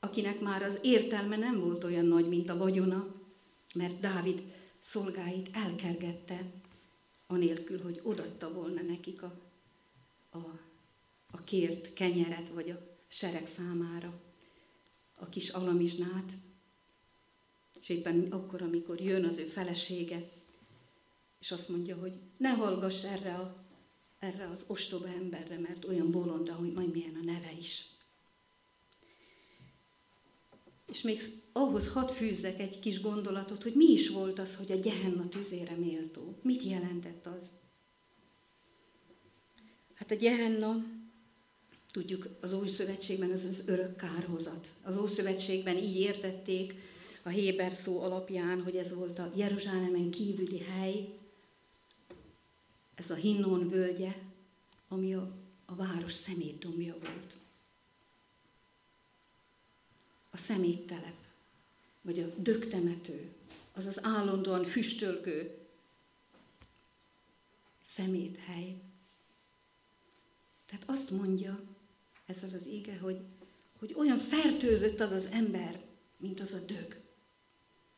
akinek 0.00 0.40
már 0.40 0.62
az 0.62 0.78
értelme 0.82 1.36
nem 1.36 1.60
volt 1.60 1.84
olyan 1.84 2.06
nagy, 2.06 2.28
mint 2.28 2.50
a 2.50 2.56
vagyona, 2.56 3.23
mert 3.74 4.00
Dávid 4.00 4.42
szolgáit 4.80 5.48
elkergette, 5.52 6.44
anélkül, 7.26 7.82
hogy 7.82 8.00
odatta 8.02 8.52
volna 8.52 8.82
nekik 8.82 9.22
a, 9.22 9.34
a, 10.30 10.38
a 11.30 11.38
kért 11.44 11.92
kenyeret, 11.92 12.48
vagy 12.48 12.70
a 12.70 12.96
sereg 13.08 13.46
számára 13.46 14.20
a 15.14 15.28
kis 15.28 15.48
alamizsnát. 15.48 16.32
És 17.80 17.88
éppen 17.88 18.32
akkor, 18.32 18.62
amikor 18.62 19.00
jön 19.00 19.24
az 19.24 19.38
ő 19.38 19.44
felesége, 19.44 20.28
és 21.40 21.50
azt 21.50 21.68
mondja, 21.68 21.96
hogy 21.96 22.12
ne 22.36 22.48
hallgass 22.48 23.04
erre, 23.04 23.34
a, 23.34 23.56
erre 24.18 24.48
az 24.48 24.64
ostoba 24.66 25.08
emberre, 25.08 25.58
mert 25.58 25.84
olyan 25.84 26.10
bolondra, 26.10 26.54
hogy 26.54 26.72
majd 26.72 26.92
milyen 26.92 27.18
a 27.22 27.24
neve 27.24 27.52
is. 27.58 27.93
És 30.94 31.02
még 31.02 31.20
ahhoz 31.52 31.88
hadd 31.88 32.08
fűzzek 32.08 32.60
egy 32.60 32.78
kis 32.78 33.00
gondolatot, 33.00 33.62
hogy 33.62 33.74
mi 33.74 33.92
is 33.92 34.08
volt 34.08 34.38
az, 34.38 34.54
hogy 34.54 34.72
a 34.72 34.76
gyehenna 34.76 35.28
tüzére 35.28 35.74
méltó. 35.76 36.34
Mit 36.42 36.62
jelentett 36.62 37.26
az? 37.26 37.50
Hát 39.94 40.10
a 40.10 40.14
gyehenna, 40.14 40.84
tudjuk, 41.92 42.28
az 42.40 42.52
Új 42.52 42.68
Szövetségben 42.68 43.32
ez 43.32 43.44
az 43.44 43.62
örök 43.66 43.96
kárhozat. 43.96 44.68
Az 44.82 44.96
Ószövetségben 44.96 45.76
így 45.76 45.96
értették 45.96 46.74
a 47.22 47.28
Héber 47.28 47.74
szó 47.74 48.00
alapján, 48.00 48.62
hogy 48.62 48.76
ez 48.76 48.94
volt 48.94 49.18
a 49.18 49.32
Jeruzsálemen 49.36 50.10
kívüli 50.10 50.58
hely, 50.58 51.08
ez 52.94 53.10
a 53.10 53.14
Hinnon 53.14 53.68
völgye, 53.68 54.14
ami 54.88 55.14
a, 55.14 55.32
a 55.64 55.74
város 55.74 56.12
szemétdomja 56.12 56.96
volt. 57.00 57.33
A 60.34 60.36
szeméttelep, 60.36 61.16
vagy 62.02 62.20
a 62.20 62.26
dögtemető, 62.36 63.32
az 63.72 63.86
az 63.86 64.04
állandóan 64.04 64.64
füstölgő 64.64 65.58
szeméthely. 67.94 68.76
Tehát 70.66 70.84
azt 70.86 71.10
mondja 71.10 71.60
ezzel 72.26 72.50
az 72.54 72.66
ége, 72.66 72.98
hogy, 72.98 73.20
hogy 73.78 73.94
olyan 73.96 74.18
fertőzött 74.18 75.00
az 75.00 75.10
az 75.10 75.26
ember, 75.26 75.84
mint 76.16 76.40
az 76.40 76.52
a 76.52 76.58
dög, 76.58 76.96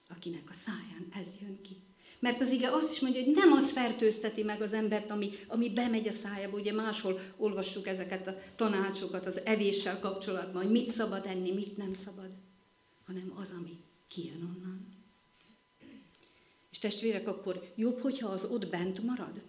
akinek 0.08 0.50
a 0.50 0.52
száján 0.52 1.06
ez 1.14 1.28
jön 1.40 1.62
ki. 1.62 1.85
Mert 2.18 2.40
az 2.40 2.50
ige 2.50 2.72
azt 2.72 2.92
is 2.92 3.00
mondja, 3.00 3.24
hogy 3.24 3.34
nem 3.34 3.52
az 3.52 3.70
fertőzteti 3.70 4.42
meg 4.42 4.60
az 4.60 4.72
embert, 4.72 5.10
ami, 5.10 5.30
ami 5.46 5.70
bemegy 5.70 6.08
a 6.08 6.12
szájába. 6.12 6.56
Ugye 6.56 6.72
máshol 6.72 7.20
olvassuk 7.36 7.86
ezeket 7.86 8.26
a 8.26 8.38
tanácsokat 8.56 9.26
az 9.26 9.40
evéssel 9.44 9.98
kapcsolatban, 10.00 10.62
hogy 10.62 10.70
mit 10.70 10.88
szabad 10.88 11.26
enni, 11.26 11.52
mit 11.52 11.76
nem 11.76 11.94
szabad, 12.04 12.30
hanem 13.06 13.32
az, 13.40 13.48
ami 13.58 13.76
kijön 14.08 14.54
onnan. 14.56 14.86
És 16.70 16.78
testvérek, 16.78 17.28
akkor 17.28 17.72
jobb, 17.74 18.00
hogyha 18.00 18.28
az 18.28 18.44
ott 18.44 18.68
bent 18.68 19.02
marad? 19.02 19.40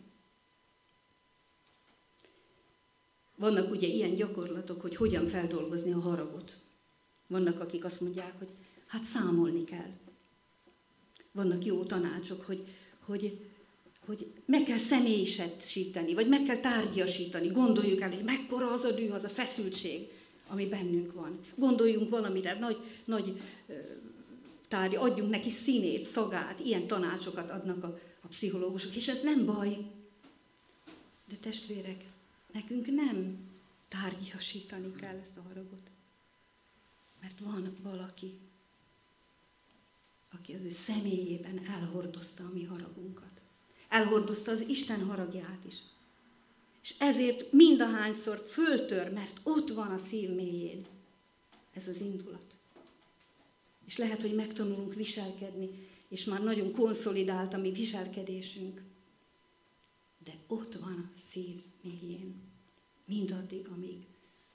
Vannak 3.36 3.72
ugye 3.72 3.88
ilyen 3.88 4.16
gyakorlatok, 4.16 4.82
hogy 4.82 4.96
hogyan 4.96 5.28
feldolgozni 5.28 5.92
a 5.92 6.00
haragot. 6.00 6.58
Vannak, 7.28 7.60
akik 7.60 7.86
azt 7.86 8.02
mondják, 8.02 8.38
hogy 8.38 8.50
hát 8.88 9.04
számolni 9.04 9.64
kell 9.64 9.92
vannak 11.38 11.66
jó 11.66 11.84
tanácsok, 11.84 12.46
hogy, 12.46 12.64
hogy, 13.06 13.40
hogy 14.06 14.28
meg 14.46 14.64
kell 14.64 14.78
személyisíteni, 14.78 16.14
vagy 16.14 16.28
meg 16.28 16.44
kell 16.44 16.58
tárgyasítani. 16.58 17.48
Gondoljuk 17.48 18.02
el, 18.02 18.10
hogy 18.10 18.24
mekkora 18.24 18.72
az 18.72 18.84
a 18.84 18.92
düh, 18.92 19.14
az 19.14 19.24
a 19.24 19.30
feszültség, 19.30 20.08
ami 20.48 20.66
bennünk 20.66 21.14
van. 21.14 21.40
Gondoljunk 21.56 22.10
valamire, 22.10 22.60
nagy, 22.60 22.78
nagy 23.06 23.42
tárgy, 24.68 24.96
adjunk 24.96 25.30
neki 25.30 25.50
színét, 25.50 26.04
szagát, 26.04 26.60
ilyen 26.60 26.88
tanácsokat 26.88 27.50
adnak 27.50 27.84
a, 27.84 28.00
a 28.22 28.28
pszichológusok, 28.28 28.96
és 28.96 29.08
ez 29.08 29.24
nem 29.24 29.46
baj. 29.46 29.78
De 31.30 31.36
testvérek, 31.42 32.04
nekünk 32.54 32.86
nem 32.86 33.38
tárgyasítani 33.88 34.96
kell 34.96 35.18
ezt 35.22 35.38
a 35.38 35.42
haragot. 35.48 35.90
Mert 37.22 37.40
van 37.40 37.76
valaki, 37.84 38.40
aki 40.40 40.54
az 40.54 40.62
ő 40.64 40.70
személyében 40.70 41.66
elhordozta 41.68 42.44
a 42.44 42.52
mi 42.54 42.64
haragunkat. 42.64 43.42
Elhordozta 43.90 44.52
az 44.52 44.62
Isten 44.68 45.04
haragját 45.06 45.66
is. 45.68 45.76
És 46.82 46.96
ezért 47.00 47.52
mindahányszor 47.52 48.46
föltör, 48.48 49.14
mert 49.14 49.40
ott 49.44 49.70
van 49.70 49.92
a 49.92 49.98
szív 49.98 50.30
mélyén 50.30 50.86
ez 51.74 51.88
az 51.88 52.00
indulat. 52.00 52.56
És 53.86 53.98
lehet, 53.98 54.22
hogy 54.22 54.36
megtanulunk 54.36 54.94
viselkedni, 54.94 55.70
és 56.08 56.24
már 56.24 56.44
nagyon 56.44 56.72
konszolidált 56.72 57.54
a 57.54 57.58
mi 57.58 57.72
viselkedésünk. 57.72 58.82
De 60.24 60.38
ott 60.48 60.74
van 60.74 61.12
a 61.16 61.20
szív 61.30 61.62
mélyén. 61.82 62.36
Mindaddig, 63.06 63.68
amíg 63.68 64.06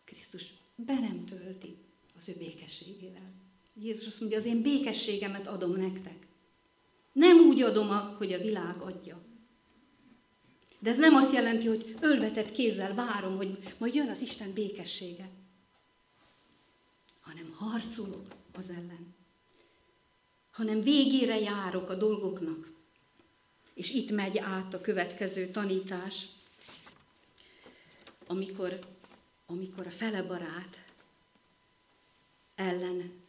Krisztus 0.04 0.52
be 0.74 0.94
nem 0.94 1.24
tölti 1.24 1.76
az 2.18 2.28
ő 2.28 2.34
békességével. 2.38 3.41
Jézus 3.74 4.06
azt 4.06 4.20
mondja, 4.20 4.38
az 4.38 4.44
én 4.44 4.62
békességemet 4.62 5.46
adom 5.46 5.72
nektek. 5.72 6.26
Nem 7.12 7.38
úgy 7.38 7.62
adom, 7.62 8.16
hogy 8.16 8.32
a 8.32 8.38
világ 8.38 8.80
adja. 8.80 9.20
De 10.78 10.90
ez 10.90 10.98
nem 10.98 11.14
azt 11.14 11.32
jelenti, 11.32 11.66
hogy 11.66 11.94
ölvetett 12.00 12.52
kézzel 12.52 12.94
várom, 12.94 13.36
hogy 13.36 13.74
majd 13.78 13.94
jön 13.94 14.08
az 14.08 14.20
Isten 14.20 14.52
békessége. 14.52 15.28
Hanem 17.20 17.52
harcolok 17.56 18.26
az 18.52 18.68
ellen. 18.68 19.14
Hanem 20.50 20.80
végére 20.82 21.38
járok 21.40 21.90
a 21.90 21.94
dolgoknak. 21.94 22.70
És 23.74 23.90
itt 23.90 24.10
megy 24.10 24.38
át 24.38 24.74
a 24.74 24.80
következő 24.80 25.50
tanítás, 25.50 26.26
amikor, 28.26 28.78
amikor 29.46 29.86
a 29.86 29.90
fele 29.90 30.22
barát 30.22 30.84
ellen 32.54 33.21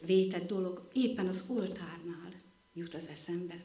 vétett 0.00 0.46
dolog 0.46 0.88
éppen 0.92 1.26
az 1.26 1.44
oltárnál 1.46 2.32
jut 2.72 2.94
az 2.94 3.06
eszembe. 3.06 3.64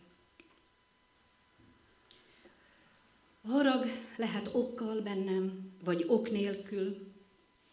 A 3.41 3.48
harag 3.48 3.86
lehet 4.17 4.50
okkal 4.54 5.02
bennem, 5.02 5.72
vagy 5.84 6.06
ok 6.08 6.32
nélkül, 6.32 7.12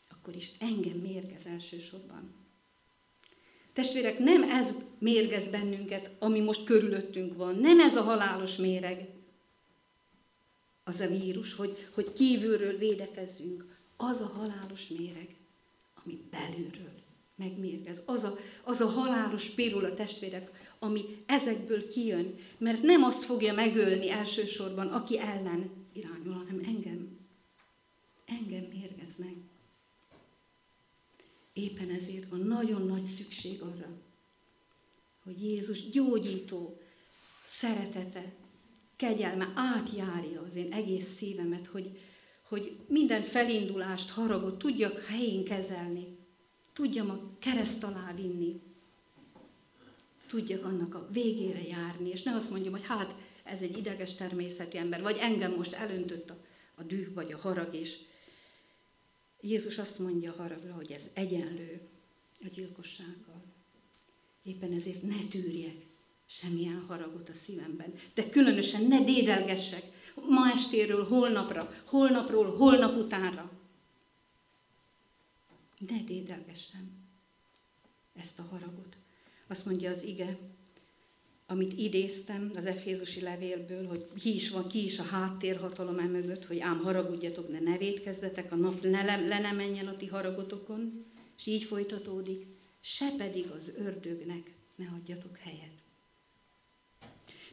akkor 0.09 0.37
is 0.37 0.51
engem 0.59 0.97
mérgez 0.97 1.45
elsősorban. 1.45 2.35
Testvérek, 3.73 4.19
nem 4.19 4.43
ez 4.43 4.75
mérgez 4.99 5.45
bennünket, 5.45 6.11
ami 6.19 6.41
most 6.41 6.65
körülöttünk 6.65 7.37
van. 7.37 7.55
Nem 7.55 7.81
ez 7.81 7.97
a 7.97 8.03
halálos 8.03 8.57
méreg, 8.57 9.09
az 10.85 11.01
a 11.01 11.07
vírus, 11.07 11.55
hogy, 11.55 11.89
hogy 11.95 12.13
kívülről 12.13 12.79
védekezzünk. 12.79 13.79
Az 13.97 14.21
a 14.21 14.27
halálos 14.27 14.89
méreg, 14.89 15.37
ami 16.05 16.19
belülről 16.31 17.01
megmérgez. 17.41 18.03
Az 18.05 18.23
a, 18.23 18.39
az 18.65 18.81
a 18.81 18.89
halálos 18.89 19.49
pérul 19.49 19.85
a 19.85 19.95
testvérek, 19.95 20.51
ami 20.79 21.05
ezekből 21.27 21.89
kijön. 21.89 22.35
Mert 22.59 22.83
nem 22.83 23.03
azt 23.03 23.25
fogja 23.25 23.55
megölni 23.55 24.11
elsősorban, 24.11 24.87
aki 24.87 25.19
ellen 25.19 25.71
irányul, 25.93 26.33
hanem 26.33 26.61
engem. 26.65 27.19
Engem 28.25 28.65
mérgez 28.65 29.17
meg. 29.17 29.35
Éppen 31.53 31.91
ezért 31.91 32.29
van 32.29 32.41
nagyon 32.41 32.87
nagy 32.87 33.03
szükség 33.03 33.63
arra, 33.63 33.89
hogy 35.25 35.43
Jézus 35.43 35.91
gyógyító 35.91 36.81
szeretete, 37.45 38.33
kegyelme 38.97 39.53
átjárja 39.55 40.41
az 40.41 40.55
én 40.55 40.73
egész 40.73 41.17
szívemet, 41.17 41.67
hogy, 41.67 41.99
hogy 42.43 42.77
minden 42.87 43.23
felindulást, 43.23 44.11
haragot 44.11 44.59
tudjak 44.59 45.05
helyén 45.05 45.45
kezelni, 45.45 46.20
tudjam 46.73 47.11
a 47.11 47.21
kereszt 47.39 47.83
alá 47.83 48.13
vinni, 48.15 48.61
tudjak 50.27 50.65
annak 50.65 50.95
a 50.95 51.09
végére 51.13 51.63
járni, 51.63 52.09
és 52.09 52.23
ne 52.23 52.35
azt 52.35 52.51
mondjam, 52.51 52.73
hogy 52.73 52.87
hát 52.87 53.15
ez 53.43 53.61
egy 53.61 53.77
ideges 53.77 54.15
természeti 54.15 54.77
ember, 54.77 55.03
vagy 55.03 55.17
engem 55.21 55.53
most 55.53 55.73
elöntött 55.73 56.31
a, 56.31 56.37
a 56.75 56.83
düh 56.83 57.15
vagy 57.15 57.33
a 57.33 57.39
harag, 57.39 57.75
és 57.75 57.97
Jézus 59.41 59.79
azt 59.79 59.99
mondja 59.99 60.33
a 60.33 60.43
haragra, 60.43 60.73
hogy 60.73 60.93
ez 60.93 61.03
egyenlő 61.13 61.81
a 62.45 62.49
gyilkossággal. 62.55 63.43
Éppen 64.43 64.73
ezért 64.73 65.03
ne 65.03 65.27
tűrjek 65.31 65.87
semmilyen 66.27 66.85
haragot 66.89 67.29
a 67.29 67.33
szívemben. 67.33 67.95
De 68.15 68.29
különösen 68.29 68.85
ne 68.85 69.05
dédelgessek 69.05 69.83
ma 70.29 70.51
estéről 70.51 71.05
holnapra, 71.05 71.73
holnapról 71.85 72.57
holnap 72.57 72.97
utánra. 72.97 73.51
Ne 75.89 76.03
dédelgessem 76.05 76.91
ezt 78.15 78.39
a 78.39 78.43
haragot. 78.43 78.97
Azt 79.47 79.65
mondja 79.65 79.91
az 79.91 80.03
ige, 80.03 80.39
amit 81.47 81.79
idéztem 81.79 82.51
az 82.55 82.65
Efézusi 82.65 83.21
levélből, 83.21 83.87
hogy 83.87 84.07
ki 84.19 84.35
is 84.35 84.51
van, 84.51 84.69
ki 84.69 84.85
is 84.85 84.99
a 84.99 85.03
háttérhatalom 85.03 85.99
emögött, 85.99 86.47
hogy 86.47 86.59
ám 86.59 86.79
haragudjatok, 86.79 87.49
ne 87.49 87.61
ne 87.61 87.79
védkezzetek, 87.79 88.53
a 88.53 88.57
nap 88.57 88.83
le, 88.83 89.17
le 89.17 89.41
ne 89.41 89.53
menjen 89.53 89.87
a 89.87 89.97
ti 89.97 90.07
haragotokon, 90.07 91.05
és 91.39 91.47
így 91.47 91.63
folytatódik, 91.63 92.47
se 92.81 93.15
pedig 93.17 93.51
az 93.51 93.73
ördögnek 93.79 94.55
ne 94.75 94.87
adjatok 94.87 95.37
helyet. 95.37 95.83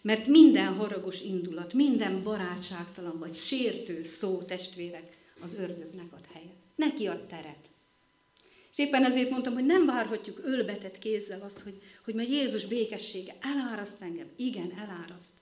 Mert 0.01 0.27
minden 0.27 0.73
haragos 0.73 1.21
indulat, 1.21 1.73
minden 1.73 2.23
barátságtalan 2.23 3.19
vagy 3.19 3.33
sértő 3.33 4.03
szó, 4.03 4.41
testvérek, 4.41 5.17
az 5.41 5.53
ördögnek 5.53 6.13
ad 6.13 6.25
helyet. 6.33 6.55
Neki 6.75 7.07
ad 7.07 7.27
teret. 7.27 7.69
És 8.77 8.83
éppen 8.83 9.03
ezért 9.03 9.29
mondtam, 9.29 9.53
hogy 9.53 9.65
nem 9.65 9.85
várhatjuk 9.85 10.41
ölbetett 10.43 10.99
kézzel 10.99 11.41
azt, 11.41 11.59
hogy, 11.59 11.81
hogy 12.05 12.13
majd 12.13 12.29
Jézus 12.29 12.65
békessége 12.65 13.35
eláraszt 13.41 14.01
engem. 14.01 14.27
Igen, 14.35 14.71
eláraszt. 14.71 15.33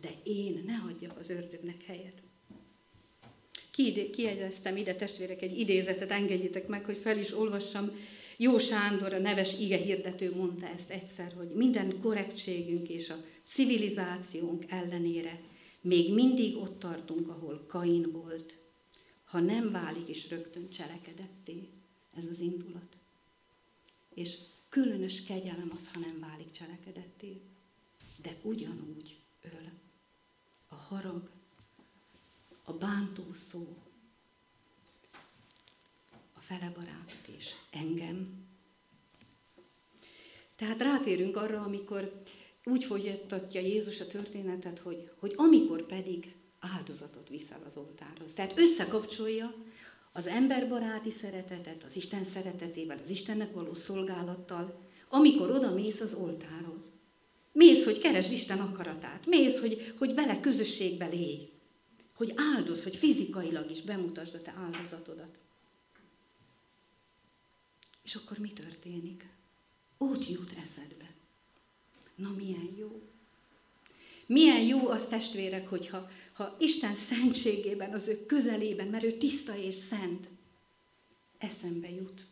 De 0.00 0.08
én 0.22 0.62
ne 0.66 0.72
hagyjak 0.72 1.18
az 1.18 1.30
ördögnek 1.30 1.82
helyet. 1.86 2.22
Kiegyeztem 4.12 4.76
ide, 4.76 4.94
testvérek, 4.94 5.42
egy 5.42 5.58
idézetet, 5.58 6.10
engedjétek 6.10 6.66
meg, 6.66 6.84
hogy 6.84 6.96
fel 6.96 7.18
is 7.18 7.32
olvassam. 7.32 7.90
Jó 8.36 8.58
Sándor, 8.58 9.12
a 9.12 9.18
neves 9.18 9.58
ige 9.58 9.76
hirdető 9.76 10.34
mondta 10.34 10.66
ezt 10.66 10.90
egyszer, 10.90 11.32
hogy 11.36 11.48
minden 11.48 12.00
korrektségünk 12.00 12.88
és 12.88 13.10
a 13.10 13.24
civilizációnk 13.46 14.64
ellenére 14.68 15.40
még 15.80 16.14
mindig 16.14 16.56
ott 16.56 16.78
tartunk, 16.78 17.28
ahol 17.28 17.64
Kain 17.68 18.12
volt, 18.12 18.54
ha 19.24 19.40
nem 19.40 19.70
válik 19.70 20.08
is 20.08 20.30
rögtön 20.30 20.70
cselekedetté 20.70 21.68
ez 22.16 22.24
az 22.30 22.38
indulat. 22.38 22.96
És 24.14 24.38
különös 24.68 25.24
kegyelem 25.24 25.72
az, 25.76 25.92
ha 25.92 25.98
nem 25.98 26.20
válik 26.20 26.50
cselekedetté. 26.50 27.40
De 28.22 28.36
ugyanúgy 28.42 29.16
öl. 29.42 29.70
A 30.68 30.74
harag, 30.74 31.30
a 32.64 32.72
bántó 32.72 33.24
szó, 33.50 33.76
a 36.34 36.40
felebarátot 36.40 37.28
és 37.36 37.50
engem. 37.70 38.46
Tehát 40.56 40.80
rátérünk 40.80 41.36
arra, 41.36 41.62
amikor 41.62 42.22
úgy 42.64 42.84
folytatja 42.84 43.60
Jézus 43.60 44.00
a 44.00 44.06
történetet, 44.06 44.78
hogy, 44.78 45.10
hogy 45.18 45.32
amikor 45.36 45.86
pedig 45.86 46.34
áldozatot 46.58 47.28
viszel 47.28 47.62
az 47.66 47.76
oltárhoz. 47.76 48.32
Tehát 48.32 48.58
összekapcsolja 48.58 49.54
az 50.16 50.26
emberbaráti 50.26 51.10
szeretetet, 51.10 51.84
az 51.84 51.96
Isten 51.96 52.24
szeretetével, 52.24 52.98
az 53.04 53.10
Istennek 53.10 53.52
való 53.52 53.74
szolgálattal, 53.74 54.80
amikor 55.08 55.50
oda 55.50 55.74
mész 55.74 56.00
az 56.00 56.14
oltárhoz. 56.14 56.82
Mész, 57.52 57.84
hogy 57.84 57.98
keresd 57.98 58.32
Isten 58.32 58.58
akaratát. 58.58 59.26
Mész, 59.26 59.60
hogy, 59.60 59.94
hogy 59.98 60.14
vele 60.14 60.40
közösségbe 60.40 61.06
légy. 61.06 61.52
Hogy 62.12 62.32
áldoz, 62.36 62.82
hogy 62.82 62.96
fizikailag 62.96 63.70
is 63.70 63.80
bemutasd 63.80 64.34
a 64.34 64.42
te 64.42 64.54
áldozatodat. 64.56 65.38
És 68.02 68.14
akkor 68.14 68.38
mi 68.38 68.52
történik? 68.52 69.26
Ott 69.98 70.28
jut 70.28 70.52
eszedbe. 70.62 71.10
Na 72.14 72.30
milyen 72.36 72.74
jó. 72.78 73.02
Milyen 74.26 74.60
jó 74.60 74.88
az 74.88 75.06
testvérek, 75.06 75.68
hogyha 75.68 76.10
ha 76.34 76.56
Isten 76.58 76.94
szentségében, 76.94 77.92
az 77.92 78.06
ő 78.06 78.26
közelében, 78.26 78.86
mert 78.86 79.04
ő 79.04 79.16
tiszta 79.16 79.56
és 79.56 79.74
szent, 79.74 80.28
eszembe 81.38 81.90
jut. 81.90 82.26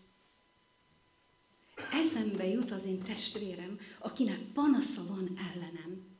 Eszembe 1.93 2.47
jut 2.47 2.71
az 2.71 2.85
én 2.85 3.03
testvérem, 3.03 3.81
akinek 3.99 4.39
panasza 4.55 5.07
van 5.07 5.39
ellenem. 5.53 6.11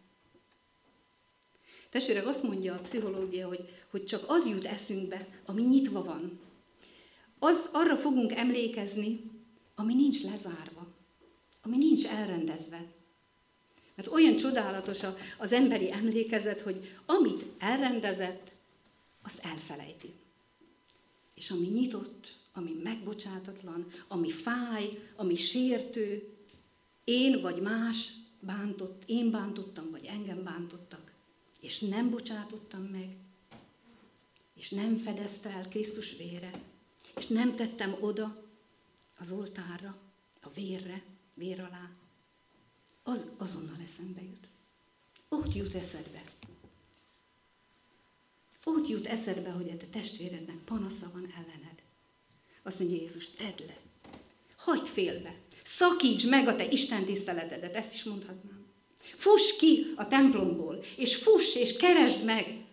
Testvérek, 1.91 2.27
azt 2.27 2.43
mondja 2.43 2.75
a 2.75 2.81
pszichológia, 2.81 3.49
hogy, 3.49 3.69
hogy 3.91 4.05
csak 4.05 4.25
az 4.27 4.47
jut 4.47 4.65
eszünkbe, 4.65 5.29
ami 5.45 5.63
nyitva 5.63 6.05
van. 6.05 6.41
Az, 7.39 7.69
arra 7.73 7.97
fogunk 7.97 8.33
emlékezni, 8.33 9.31
ami 9.75 9.95
nincs 9.95 10.23
lezárva, 10.23 10.87
ami 11.63 11.77
nincs 11.77 12.07
elrendezve. 12.07 12.87
Mert 13.95 14.09
olyan 14.09 14.37
csodálatos 14.37 15.01
az 15.39 15.53
emberi 15.53 15.93
emlékezet, 15.93 16.61
hogy 16.61 16.97
amit 17.07 17.45
elrendezett, 17.59 18.51
azt 19.23 19.39
elfelejti. 19.39 20.13
És 21.35 21.51
ami 21.51 21.67
nyitott, 21.67 22.37
ami 22.53 22.81
megbocsátatlan, 22.83 23.87
ami 24.09 24.31
fáj, 24.31 24.99
ami 25.17 25.37
sértő, 25.37 26.29
én 27.05 27.41
vagy 27.41 27.61
más 27.61 28.13
bántott, 28.41 29.03
én 29.07 29.31
bántottam, 29.31 29.91
vagy 29.91 30.05
engem 30.05 30.43
bántottak, 30.43 31.13
és 31.61 31.79
nem 31.79 32.11
bocsátottam 32.11 32.83
meg, 32.83 33.17
és 34.55 34.71
nem 34.71 34.97
fedezte 34.97 35.51
el 35.51 35.69
Krisztus 35.69 36.17
vére, 36.17 36.51
és 37.17 37.27
nem 37.27 37.57
tettem 37.57 37.97
oda 38.01 38.43
az 39.19 39.31
oltárra, 39.31 39.97
a 40.41 40.51
vérre, 40.51 41.03
vér 41.35 41.61
alá, 41.61 41.91
az 43.03 43.31
azonnal 43.37 43.77
eszembe 43.83 44.23
jut. 44.23 44.49
Ott 45.29 45.55
jut 45.55 45.75
eszedbe. 45.75 46.23
Ott 48.65 48.89
jut 48.89 49.07
eszedbe, 49.07 49.51
hogy 49.51 49.69
a 49.71 49.77
te 49.77 49.87
testvérednek 49.87 50.57
panasza 50.57 51.11
van 51.13 51.33
ellened. 51.37 51.83
Azt 52.63 52.79
mondja 52.79 52.97
Jézus, 52.97 53.31
tedd 53.31 53.67
le. 53.67 53.77
Hagyd 54.57 54.87
félbe. 54.87 55.35
Szakíts 55.65 56.29
meg 56.29 56.49
a 56.49 56.57
te 56.57 56.71
Isten 56.71 57.05
tiszteletedet, 57.05 57.75
ezt 57.75 57.95
is 57.95 58.05
mondhatnám. 58.05 58.67
Fuss 58.99 59.57
ki 59.57 59.93
a 59.97 60.09
templomból, 60.09 60.85
és 60.97 61.17
fuss 61.17 61.55
és 61.55 61.77
keresd 61.77 62.25
meg 62.25 62.65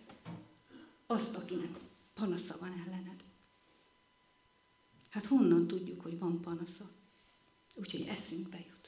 azt, 1.06 1.34
akinek 1.34 1.78
panasza 2.14 2.56
van 2.60 2.84
ellened. 2.86 3.24
Hát 5.08 5.26
honnan 5.26 5.66
tudjuk, 5.66 6.00
hogy 6.00 6.18
van 6.18 6.40
panasza? 6.40 6.90
Úgyhogy 7.74 8.06
eszünkbe 8.06 8.58
jut. 8.68 8.79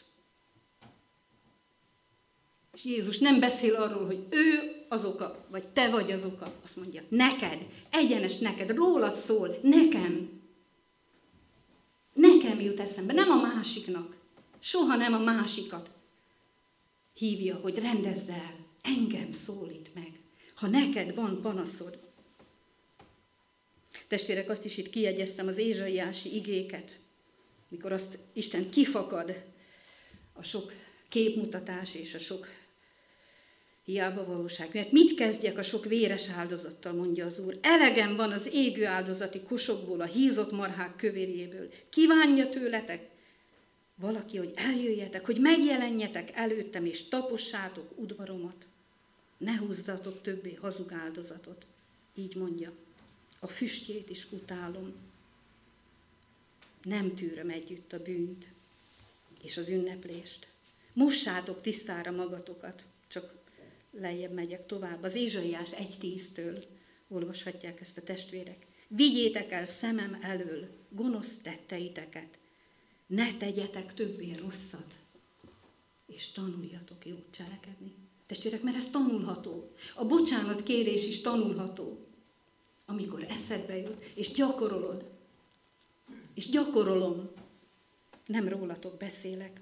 És 2.73 2.85
Jézus 2.85 3.19
nem 3.19 3.41
beszél 3.41 3.75
arról, 3.75 4.07
hogy 4.07 4.27
ő 4.31 4.73
az 4.89 5.05
oka, 5.05 5.45
vagy 5.49 5.69
te 5.69 5.91
vagy 5.91 6.13
az 6.13 6.25
oka. 6.25 6.55
Azt 6.65 6.77
mondja, 6.77 7.03
neked, 7.09 7.67
egyenes 7.91 8.39
neked, 8.39 8.71
rólad 8.71 9.15
szól, 9.15 9.59
nekem. 9.63 10.41
Nekem 12.13 12.61
jut 12.61 12.81
eszembe, 12.81 13.13
nem 13.13 13.31
a 13.31 13.41
másiknak. 13.41 14.17
Soha 14.59 14.97
nem 14.97 15.15
a 15.15 15.19
másikat 15.19 15.91
hívja, 17.15 17.57
hogy 17.57 17.79
rendezd 17.79 18.29
el, 18.29 18.57
engem 18.83 19.33
szólít 19.33 19.95
meg, 19.95 20.21
ha 20.55 20.67
neked 20.67 21.15
van 21.15 21.41
panaszod. 21.41 21.99
Testvérek, 24.09 24.51
azt 24.51 24.65
is 24.65 24.77
itt 24.77 24.91
kiegyeztem 24.91 25.47
az 25.47 25.57
ézsaiási 25.57 26.35
igéket, 26.35 26.99
mikor 27.69 27.93
azt 27.93 28.19
Isten 28.33 28.71
kifakad 28.71 29.45
a 30.33 30.43
sok 30.43 30.73
képmutatás 31.09 31.95
és 31.95 32.15
a 32.15 32.19
sok 32.19 32.47
hiába 33.85 34.25
valóság. 34.25 34.71
Mert 34.73 34.93
mit 34.93 35.15
kezdjek 35.15 35.59
a 35.59 35.63
sok 35.63 35.85
véres 35.85 36.29
áldozattal, 36.29 36.93
mondja 36.93 37.27
az 37.27 37.39
Úr. 37.39 37.59
Elegem 37.61 38.17
van 38.17 38.33
az 38.33 38.49
égő 38.53 38.87
áldozati 38.87 39.41
kosokból, 39.41 40.01
a 40.01 40.05
hízott 40.05 40.53
marhák 40.53 40.97
kövérjéből. 40.97 41.71
Kívánja 41.89 42.49
tőletek 42.49 43.09
valaki, 43.95 44.37
hogy 44.37 44.53
eljöjjetek, 44.55 45.27
hogy 45.27 45.41
megjelenjetek 45.41 46.31
előttem, 46.35 46.87
és 46.87 47.09
tapossátok 47.09 47.91
udvaromat. 47.95 48.65
Ne 49.37 49.57
húzzatok 49.57 50.23
többé 50.23 50.55
hazug 50.55 50.93
áldozatot. 50.93 51.65
Így 52.15 52.37
mondja. 52.37 52.73
A 53.39 53.47
füstjét 53.47 54.11
is 54.11 54.27
utálom. 54.31 54.93
Nem 56.83 57.15
tűröm 57.15 57.51
együtt 57.51 57.93
a 57.93 58.03
bűnt 58.03 58.45
és 59.43 59.57
az 59.57 59.69
ünneplést. 59.69 60.47
Mossátok 60.93 61.63
tisztára 61.63 62.11
magatokat, 62.11 62.83
csak 63.09 63.33
lejjebb 63.93 64.33
megyek 64.33 64.67
tovább. 64.67 65.03
Az 65.03 65.15
Ézsaiás 65.15 65.71
1.10-től 65.71 66.65
olvashatják 67.09 67.81
ezt 67.81 67.97
a 67.97 68.03
testvérek. 68.03 68.67
Vigyétek 68.89 69.51
el 69.51 69.67
szemem 69.67 70.19
elől 70.23 70.69
gonosz 70.89 71.39
tetteiteket, 71.43 72.39
ne 73.07 73.37
tegyetek 73.37 73.95
többé 73.95 74.33
rosszat, 74.33 74.95
és 76.07 76.33
tanuljatok 76.33 77.07
jót 77.07 77.27
cselekedni. 77.31 77.95
Testvérek, 78.27 78.63
mert 78.63 78.77
ez 78.77 78.91
tanulható. 78.91 79.71
A 79.95 80.05
bocsánat 80.05 80.63
kérés 80.63 81.07
is 81.07 81.21
tanulható. 81.21 82.07
Amikor 82.87 83.27
eszedbe 83.29 83.77
jut, 83.77 84.05
és 84.15 84.33
gyakorolod. 84.33 85.11
És 86.35 86.51
gyakorolom. 86.51 87.31
Nem 88.27 88.49
rólatok 88.49 88.97
beszélek. 88.97 89.61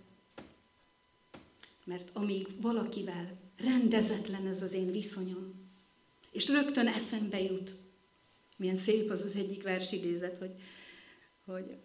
Mert 1.85 2.11
amíg 2.12 2.61
valakivel 2.61 3.39
rendezetlen 3.61 4.46
ez 4.46 4.62
az 4.62 4.73
én 4.73 4.90
viszonyom, 4.90 5.55
és 6.31 6.49
rögtön 6.49 6.87
eszembe 6.87 7.40
jut, 7.42 7.75
milyen 8.57 8.77
szép 8.77 9.11
az 9.11 9.20
az 9.20 9.35
egyik 9.35 9.62
versidézet, 9.62 10.38
hogy, 10.38 10.55
hogy 11.44 11.77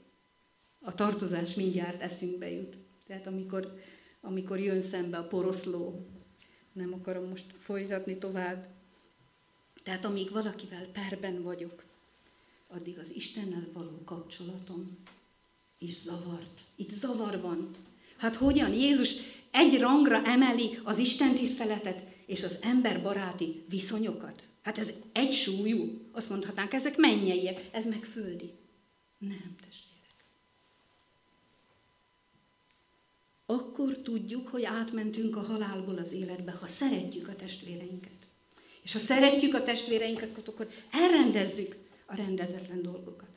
a 0.81 0.93
tartozás 0.93 1.53
mindjárt 1.53 2.01
eszünkbe 2.01 2.51
jut. 2.51 2.75
Tehát 3.07 3.27
amikor, 3.27 3.81
amikor 4.21 4.59
jön 4.59 4.81
szembe 4.81 5.17
a 5.17 5.27
poroszló, 5.27 6.05
nem 6.73 6.93
akarom 6.93 7.27
most 7.27 7.45
folytatni 7.59 8.17
tovább. 8.17 8.67
Tehát 9.83 10.05
amíg 10.05 10.31
valakivel 10.31 10.85
perben 10.85 11.41
vagyok, 11.41 11.83
addig 12.67 12.97
az 12.97 13.11
Istennel 13.15 13.67
való 13.73 14.01
kapcsolatom 14.05 14.97
is 15.77 16.01
zavart. 16.01 16.61
Itt 16.75 16.89
zavar 16.89 17.41
van. 17.41 17.69
Hát 18.17 18.35
hogyan? 18.35 18.73
Jézus 18.73 19.15
egy 19.55 19.79
rangra 19.79 20.23
emeli 20.23 20.79
az 20.83 20.97
Isten 20.97 21.35
tiszteletet 21.35 22.01
és 22.25 22.43
az 22.43 22.57
emberbaráti 22.61 23.63
viszonyokat. 23.69 24.43
Hát 24.61 24.77
ez 24.77 24.89
egy 25.11 25.33
súlyú. 25.33 26.01
Azt 26.11 26.29
mondhatnánk, 26.29 26.73
ezek 26.73 26.97
mennyeiek, 26.97 27.69
ez 27.71 27.85
meg 27.85 28.03
földi. 28.03 28.53
Nem, 29.17 29.55
testvérek. 29.65 30.25
Akkor 33.45 33.97
tudjuk, 33.97 34.47
hogy 34.47 34.63
átmentünk 34.63 35.35
a 35.35 35.41
halálból 35.41 35.97
az 35.97 36.11
életbe, 36.11 36.51
ha 36.51 36.67
szeretjük 36.67 37.27
a 37.27 37.35
testvéreinket. 37.35 38.11
És 38.81 38.93
ha 38.93 38.99
szeretjük 38.99 39.53
a 39.53 39.63
testvéreinket, 39.63 40.47
akkor 40.47 40.67
elrendezzük 40.91 41.75
a 42.05 42.15
rendezetlen 42.15 42.81
dolgokat. 42.81 43.29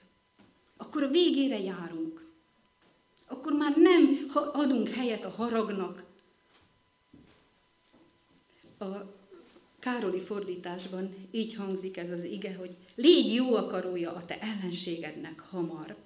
Akkor 0.77 1.03
a 1.03 1.09
végére 1.09 1.59
járunk. 1.59 2.27
Akkor 3.27 3.53
már 3.53 3.77
nem 3.77 4.31
adunk 4.53 4.89
helyet 4.89 5.25
a 5.25 5.31
haragnak, 5.31 6.08
a 8.81 9.17
Károli 9.79 10.21
fordításban 10.21 11.15
így 11.31 11.55
hangzik 11.55 11.97
ez 11.97 12.11
az 12.11 12.25
ige, 12.25 12.55
hogy 12.55 12.77
légy 12.95 13.35
jó 13.35 13.55
akarója 13.55 14.13
a 14.13 14.25
te 14.25 14.41
ellenségednek 14.41 15.41
hamar. 15.41 15.97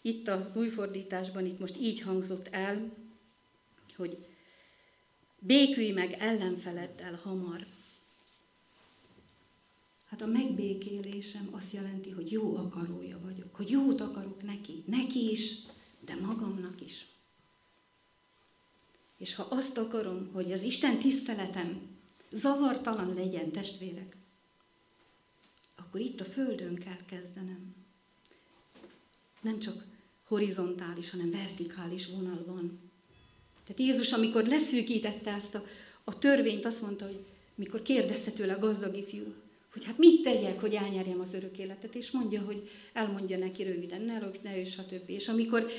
Itt 0.00 0.28
az 0.28 0.40
új 0.54 0.68
fordításban 0.68 1.46
itt 1.46 1.58
most 1.58 1.76
így 1.80 2.00
hangzott 2.00 2.48
el, 2.50 2.92
hogy 3.96 4.26
békülj 5.38 5.90
meg 5.90 6.12
ellenfeleddel 6.12 7.20
hamar. 7.22 7.66
Hát 10.08 10.22
a 10.22 10.26
megbékélésem 10.26 11.48
azt 11.50 11.72
jelenti, 11.72 12.10
hogy 12.10 12.32
jó 12.32 12.56
akarója 12.56 13.18
vagyok, 13.22 13.54
hogy 13.54 13.70
jót 13.70 14.00
akarok 14.00 14.42
neki, 14.42 14.82
neki 14.86 15.30
is, 15.30 15.54
de 16.00 16.14
magamnak 16.14 16.80
is. 16.80 17.06
És 19.22 19.34
ha 19.34 19.46
azt 19.50 19.78
akarom, 19.78 20.30
hogy 20.32 20.52
az 20.52 20.62
Isten 20.62 20.98
tiszteletem 20.98 21.80
zavartalan 22.30 23.14
legyen, 23.14 23.50
testvérek, 23.50 24.16
akkor 25.76 26.00
itt 26.00 26.20
a 26.20 26.24
Földön 26.24 26.74
kell 26.74 27.04
kezdenem. 27.06 27.74
Nem 29.40 29.58
csak 29.58 29.84
horizontális, 30.24 31.10
hanem 31.10 31.30
vertikális 31.30 32.06
vonalban. 32.06 32.80
Tehát 33.66 33.80
Jézus, 33.80 34.12
amikor 34.12 34.44
leszűkítette 34.44 35.30
ezt 35.30 35.54
a, 35.54 35.64
a 36.04 36.18
törvényt, 36.18 36.64
azt 36.64 36.82
mondta, 36.82 37.04
hogy 37.04 37.24
mikor 37.54 37.82
kérdezte 37.82 38.30
tőle 38.30 38.52
a 38.52 38.58
gazdag 38.58 38.96
ifjú, 38.96 39.34
hogy 39.72 39.84
hát 39.84 39.98
mit 39.98 40.22
tegyek, 40.22 40.60
hogy 40.60 40.74
elnyerjem 40.74 41.20
az 41.20 41.34
örök 41.34 41.58
életet, 41.58 41.94
és 41.94 42.10
mondja, 42.10 42.42
hogy 42.42 42.70
elmondja 42.92 43.38
neki 43.38 43.62
röviden, 43.62 44.02
ne 44.02 44.18
lopj, 44.18 44.38
ne 44.42 44.58
ő, 44.58 44.64
stb. 44.64 45.10
És 45.10 45.28
amikor 45.28 45.70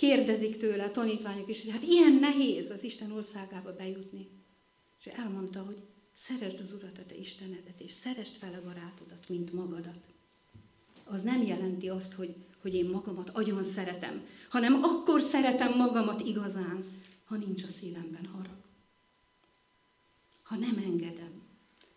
kérdezik 0.00 0.58
tőle 0.58 0.84
a 0.84 0.90
tanítványok 0.90 1.48
is, 1.48 1.62
hogy 1.62 1.70
hát 1.70 1.82
ilyen 1.82 2.12
nehéz 2.12 2.70
az 2.70 2.82
Isten 2.82 3.12
országába 3.12 3.74
bejutni. 3.74 4.28
És 4.98 5.06
elmondta, 5.06 5.62
hogy 5.62 5.76
szeresd 6.14 6.60
az 6.60 6.72
Urat, 6.72 6.98
a 6.98 7.06
te 7.06 7.14
Istenedet, 7.14 7.80
és 7.80 7.92
szeresd 7.92 8.34
fel 8.34 8.54
a 8.54 8.66
barátodat, 8.66 9.28
mint 9.28 9.52
magadat. 9.52 10.04
Az 11.04 11.22
nem 11.22 11.42
jelenti 11.42 11.88
azt, 11.88 12.12
hogy, 12.12 12.34
hogy 12.62 12.74
én 12.74 12.88
magamat 12.88 13.30
agyon 13.30 13.64
szeretem, 13.64 14.26
hanem 14.48 14.82
akkor 14.82 15.20
szeretem 15.20 15.76
magamat 15.76 16.26
igazán, 16.26 16.84
ha 17.24 17.36
nincs 17.36 17.62
a 17.62 17.68
szívemben 17.80 18.26
harag. 18.26 18.58
Ha 20.42 20.56
nem 20.56 20.82
engedem, 20.84 21.42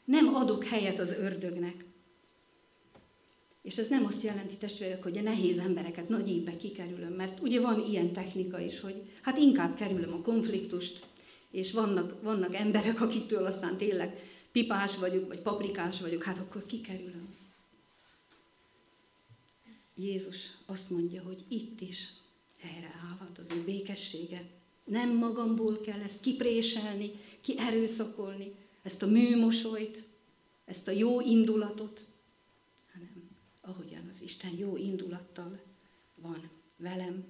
nem 0.05 0.35
adok 0.35 0.63
helyet 0.63 0.99
az 0.99 1.11
ördögnek, 1.11 1.85
és 3.63 3.77
ez 3.77 3.87
nem 3.87 4.05
azt 4.05 4.23
jelenti, 4.23 4.55
testvérek, 4.55 5.03
hogy 5.03 5.17
a 5.17 5.21
nehéz 5.21 5.57
embereket 5.57 6.09
nagy 6.09 6.29
évbe 6.29 6.57
kikerülöm, 6.57 7.13
mert 7.13 7.39
ugye 7.39 7.61
van 7.61 7.85
ilyen 7.89 8.13
technika 8.13 8.59
is, 8.59 8.79
hogy 8.79 8.95
hát 9.21 9.37
inkább 9.37 9.75
kerülöm 9.75 10.13
a 10.13 10.21
konfliktust, 10.21 11.05
és 11.51 11.71
vannak, 11.71 12.21
vannak 12.21 12.55
emberek, 12.55 13.01
akiktől 13.01 13.45
aztán 13.45 13.77
tényleg 13.77 14.31
pipás 14.51 14.97
vagyok, 14.97 15.27
vagy 15.27 15.39
paprikás 15.39 16.01
vagyok, 16.01 16.23
hát 16.23 16.37
akkor 16.37 16.65
kikerülöm. 16.65 17.35
Jézus 19.95 20.49
azt 20.65 20.89
mondja, 20.89 21.21
hogy 21.21 21.43
itt 21.47 21.81
is 21.81 22.07
helyreállhat 22.59 23.37
az 23.39 23.47
ő 23.55 23.63
békessége. 23.63 24.43
Nem 24.83 25.15
magamból 25.15 25.81
kell 25.81 26.01
ezt 26.01 26.19
kipréselni, 26.19 27.11
kierőszakolni, 27.41 28.51
ezt 28.81 29.01
a 29.01 29.07
műmosolyt, 29.07 30.03
ezt 30.65 30.87
a 30.87 30.91
jó 30.91 31.21
indulatot, 31.21 31.99
Isten 34.23 34.57
jó 34.57 34.77
indulattal 34.77 35.59
van 36.15 36.49
velem. 36.77 37.25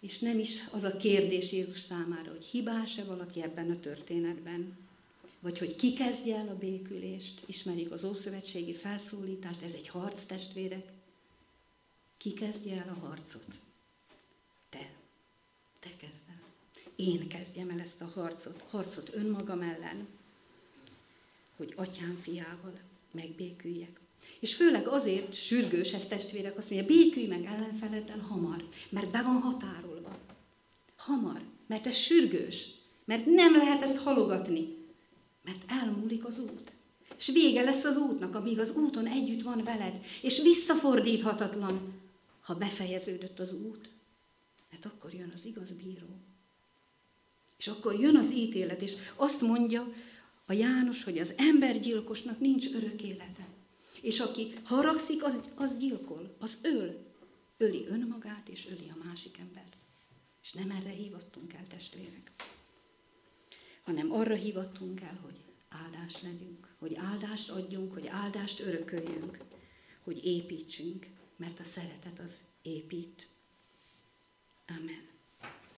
És 0.00 0.18
nem 0.18 0.38
is 0.38 0.68
az 0.70 0.82
a 0.82 0.96
kérdés 0.96 1.52
Jézus 1.52 1.80
számára, 1.80 2.30
hogy 2.30 2.44
hibás-e 2.44 3.04
valaki 3.04 3.42
ebben 3.42 3.70
a 3.70 3.80
történetben, 3.80 4.76
vagy 5.40 5.58
hogy 5.58 5.76
ki 5.76 5.92
kezdje 5.92 6.36
el 6.36 6.48
a 6.48 6.58
békülést, 6.58 7.42
ismerik 7.46 7.90
az 7.90 8.04
Ószövetségi 8.04 8.74
felszólítást, 8.74 9.62
ez 9.62 9.72
egy 9.72 9.88
harc, 9.88 10.24
testvérek. 10.24 10.92
Ki 12.16 12.32
kezdje 12.32 12.82
el 12.82 12.88
a 12.88 13.06
harcot? 13.06 13.58
Te. 14.68 14.90
Te 15.80 15.90
kezd 15.96 16.20
el. 16.28 16.42
Én 16.96 17.28
kezdjem 17.28 17.70
el 17.70 17.80
ezt 17.80 18.00
a 18.00 18.10
harcot, 18.14 18.64
harcot 18.70 19.14
önmagam 19.14 19.62
ellen, 19.62 20.06
hogy 21.56 21.72
atyám 21.76 22.18
fiával 22.22 22.80
megbéküljek. 23.10 24.00
És 24.40 24.54
főleg 24.54 24.88
azért 24.88 25.34
sürgős 25.34 25.92
ez 25.92 26.06
testvérek, 26.06 26.58
azt 26.58 26.70
mondja, 26.70 26.96
békülj 26.96 27.26
meg 27.26 27.44
ellenfeleddel 27.44 28.18
hamar, 28.18 28.68
mert 28.88 29.10
be 29.10 29.22
van 29.22 29.40
határolva. 29.40 30.18
Hamar, 30.96 31.40
mert 31.66 31.86
ez 31.86 31.96
sürgős, 31.96 32.68
mert 33.04 33.26
nem 33.26 33.56
lehet 33.56 33.82
ezt 33.82 33.96
halogatni, 33.96 34.76
mert 35.44 35.62
elmúlik 35.66 36.24
az 36.24 36.38
út. 36.38 36.72
És 37.18 37.26
vége 37.26 37.62
lesz 37.62 37.84
az 37.84 37.96
útnak, 37.96 38.34
amíg 38.34 38.58
az 38.58 38.70
úton 38.70 39.06
együtt 39.06 39.42
van 39.42 39.64
veled, 39.64 40.04
és 40.22 40.42
visszafordíthatatlan, 40.42 41.94
ha 42.40 42.54
befejeződött 42.54 43.38
az 43.38 43.52
út, 43.52 43.88
mert 44.70 44.84
akkor 44.84 45.14
jön 45.14 45.32
az 45.36 45.44
igaz 45.44 45.68
bíró. 45.68 46.06
És 47.58 47.68
akkor 47.68 48.00
jön 48.00 48.16
az 48.16 48.30
ítélet, 48.30 48.82
és 48.82 48.92
azt 49.16 49.40
mondja 49.40 49.92
a 50.46 50.52
János, 50.52 51.04
hogy 51.04 51.18
az 51.18 51.32
embergyilkosnak 51.36 52.40
nincs 52.40 52.66
örök 52.66 53.02
élete. 53.02 53.47
És 54.00 54.20
aki 54.20 54.52
haragszik, 54.64 55.24
az, 55.24 55.38
az 55.54 55.76
gyilkol, 55.78 56.36
az 56.38 56.56
öl. 56.62 57.06
Öli 57.56 57.86
önmagát, 57.86 58.48
és 58.48 58.68
öli 58.70 58.92
a 58.94 59.04
másik 59.04 59.38
embert. 59.38 59.76
És 60.42 60.52
nem 60.52 60.70
erre 60.70 60.90
hívattunk 60.90 61.52
el, 61.52 61.66
testvérek, 61.68 62.32
hanem 63.82 64.12
arra 64.12 64.34
hívattunk 64.34 65.00
el, 65.00 65.18
hogy 65.22 65.36
áldás 65.68 66.22
legyünk, 66.22 66.68
hogy 66.78 66.94
áldást 66.94 67.50
adjunk, 67.50 67.92
hogy 67.92 68.06
áldást 68.06 68.60
örököljünk, 68.60 69.38
hogy 70.02 70.24
építsünk, 70.24 71.06
mert 71.36 71.60
a 71.60 71.64
szeretet 71.64 72.18
az 72.18 72.32
épít. 72.62 73.28
Amen. 74.66 75.17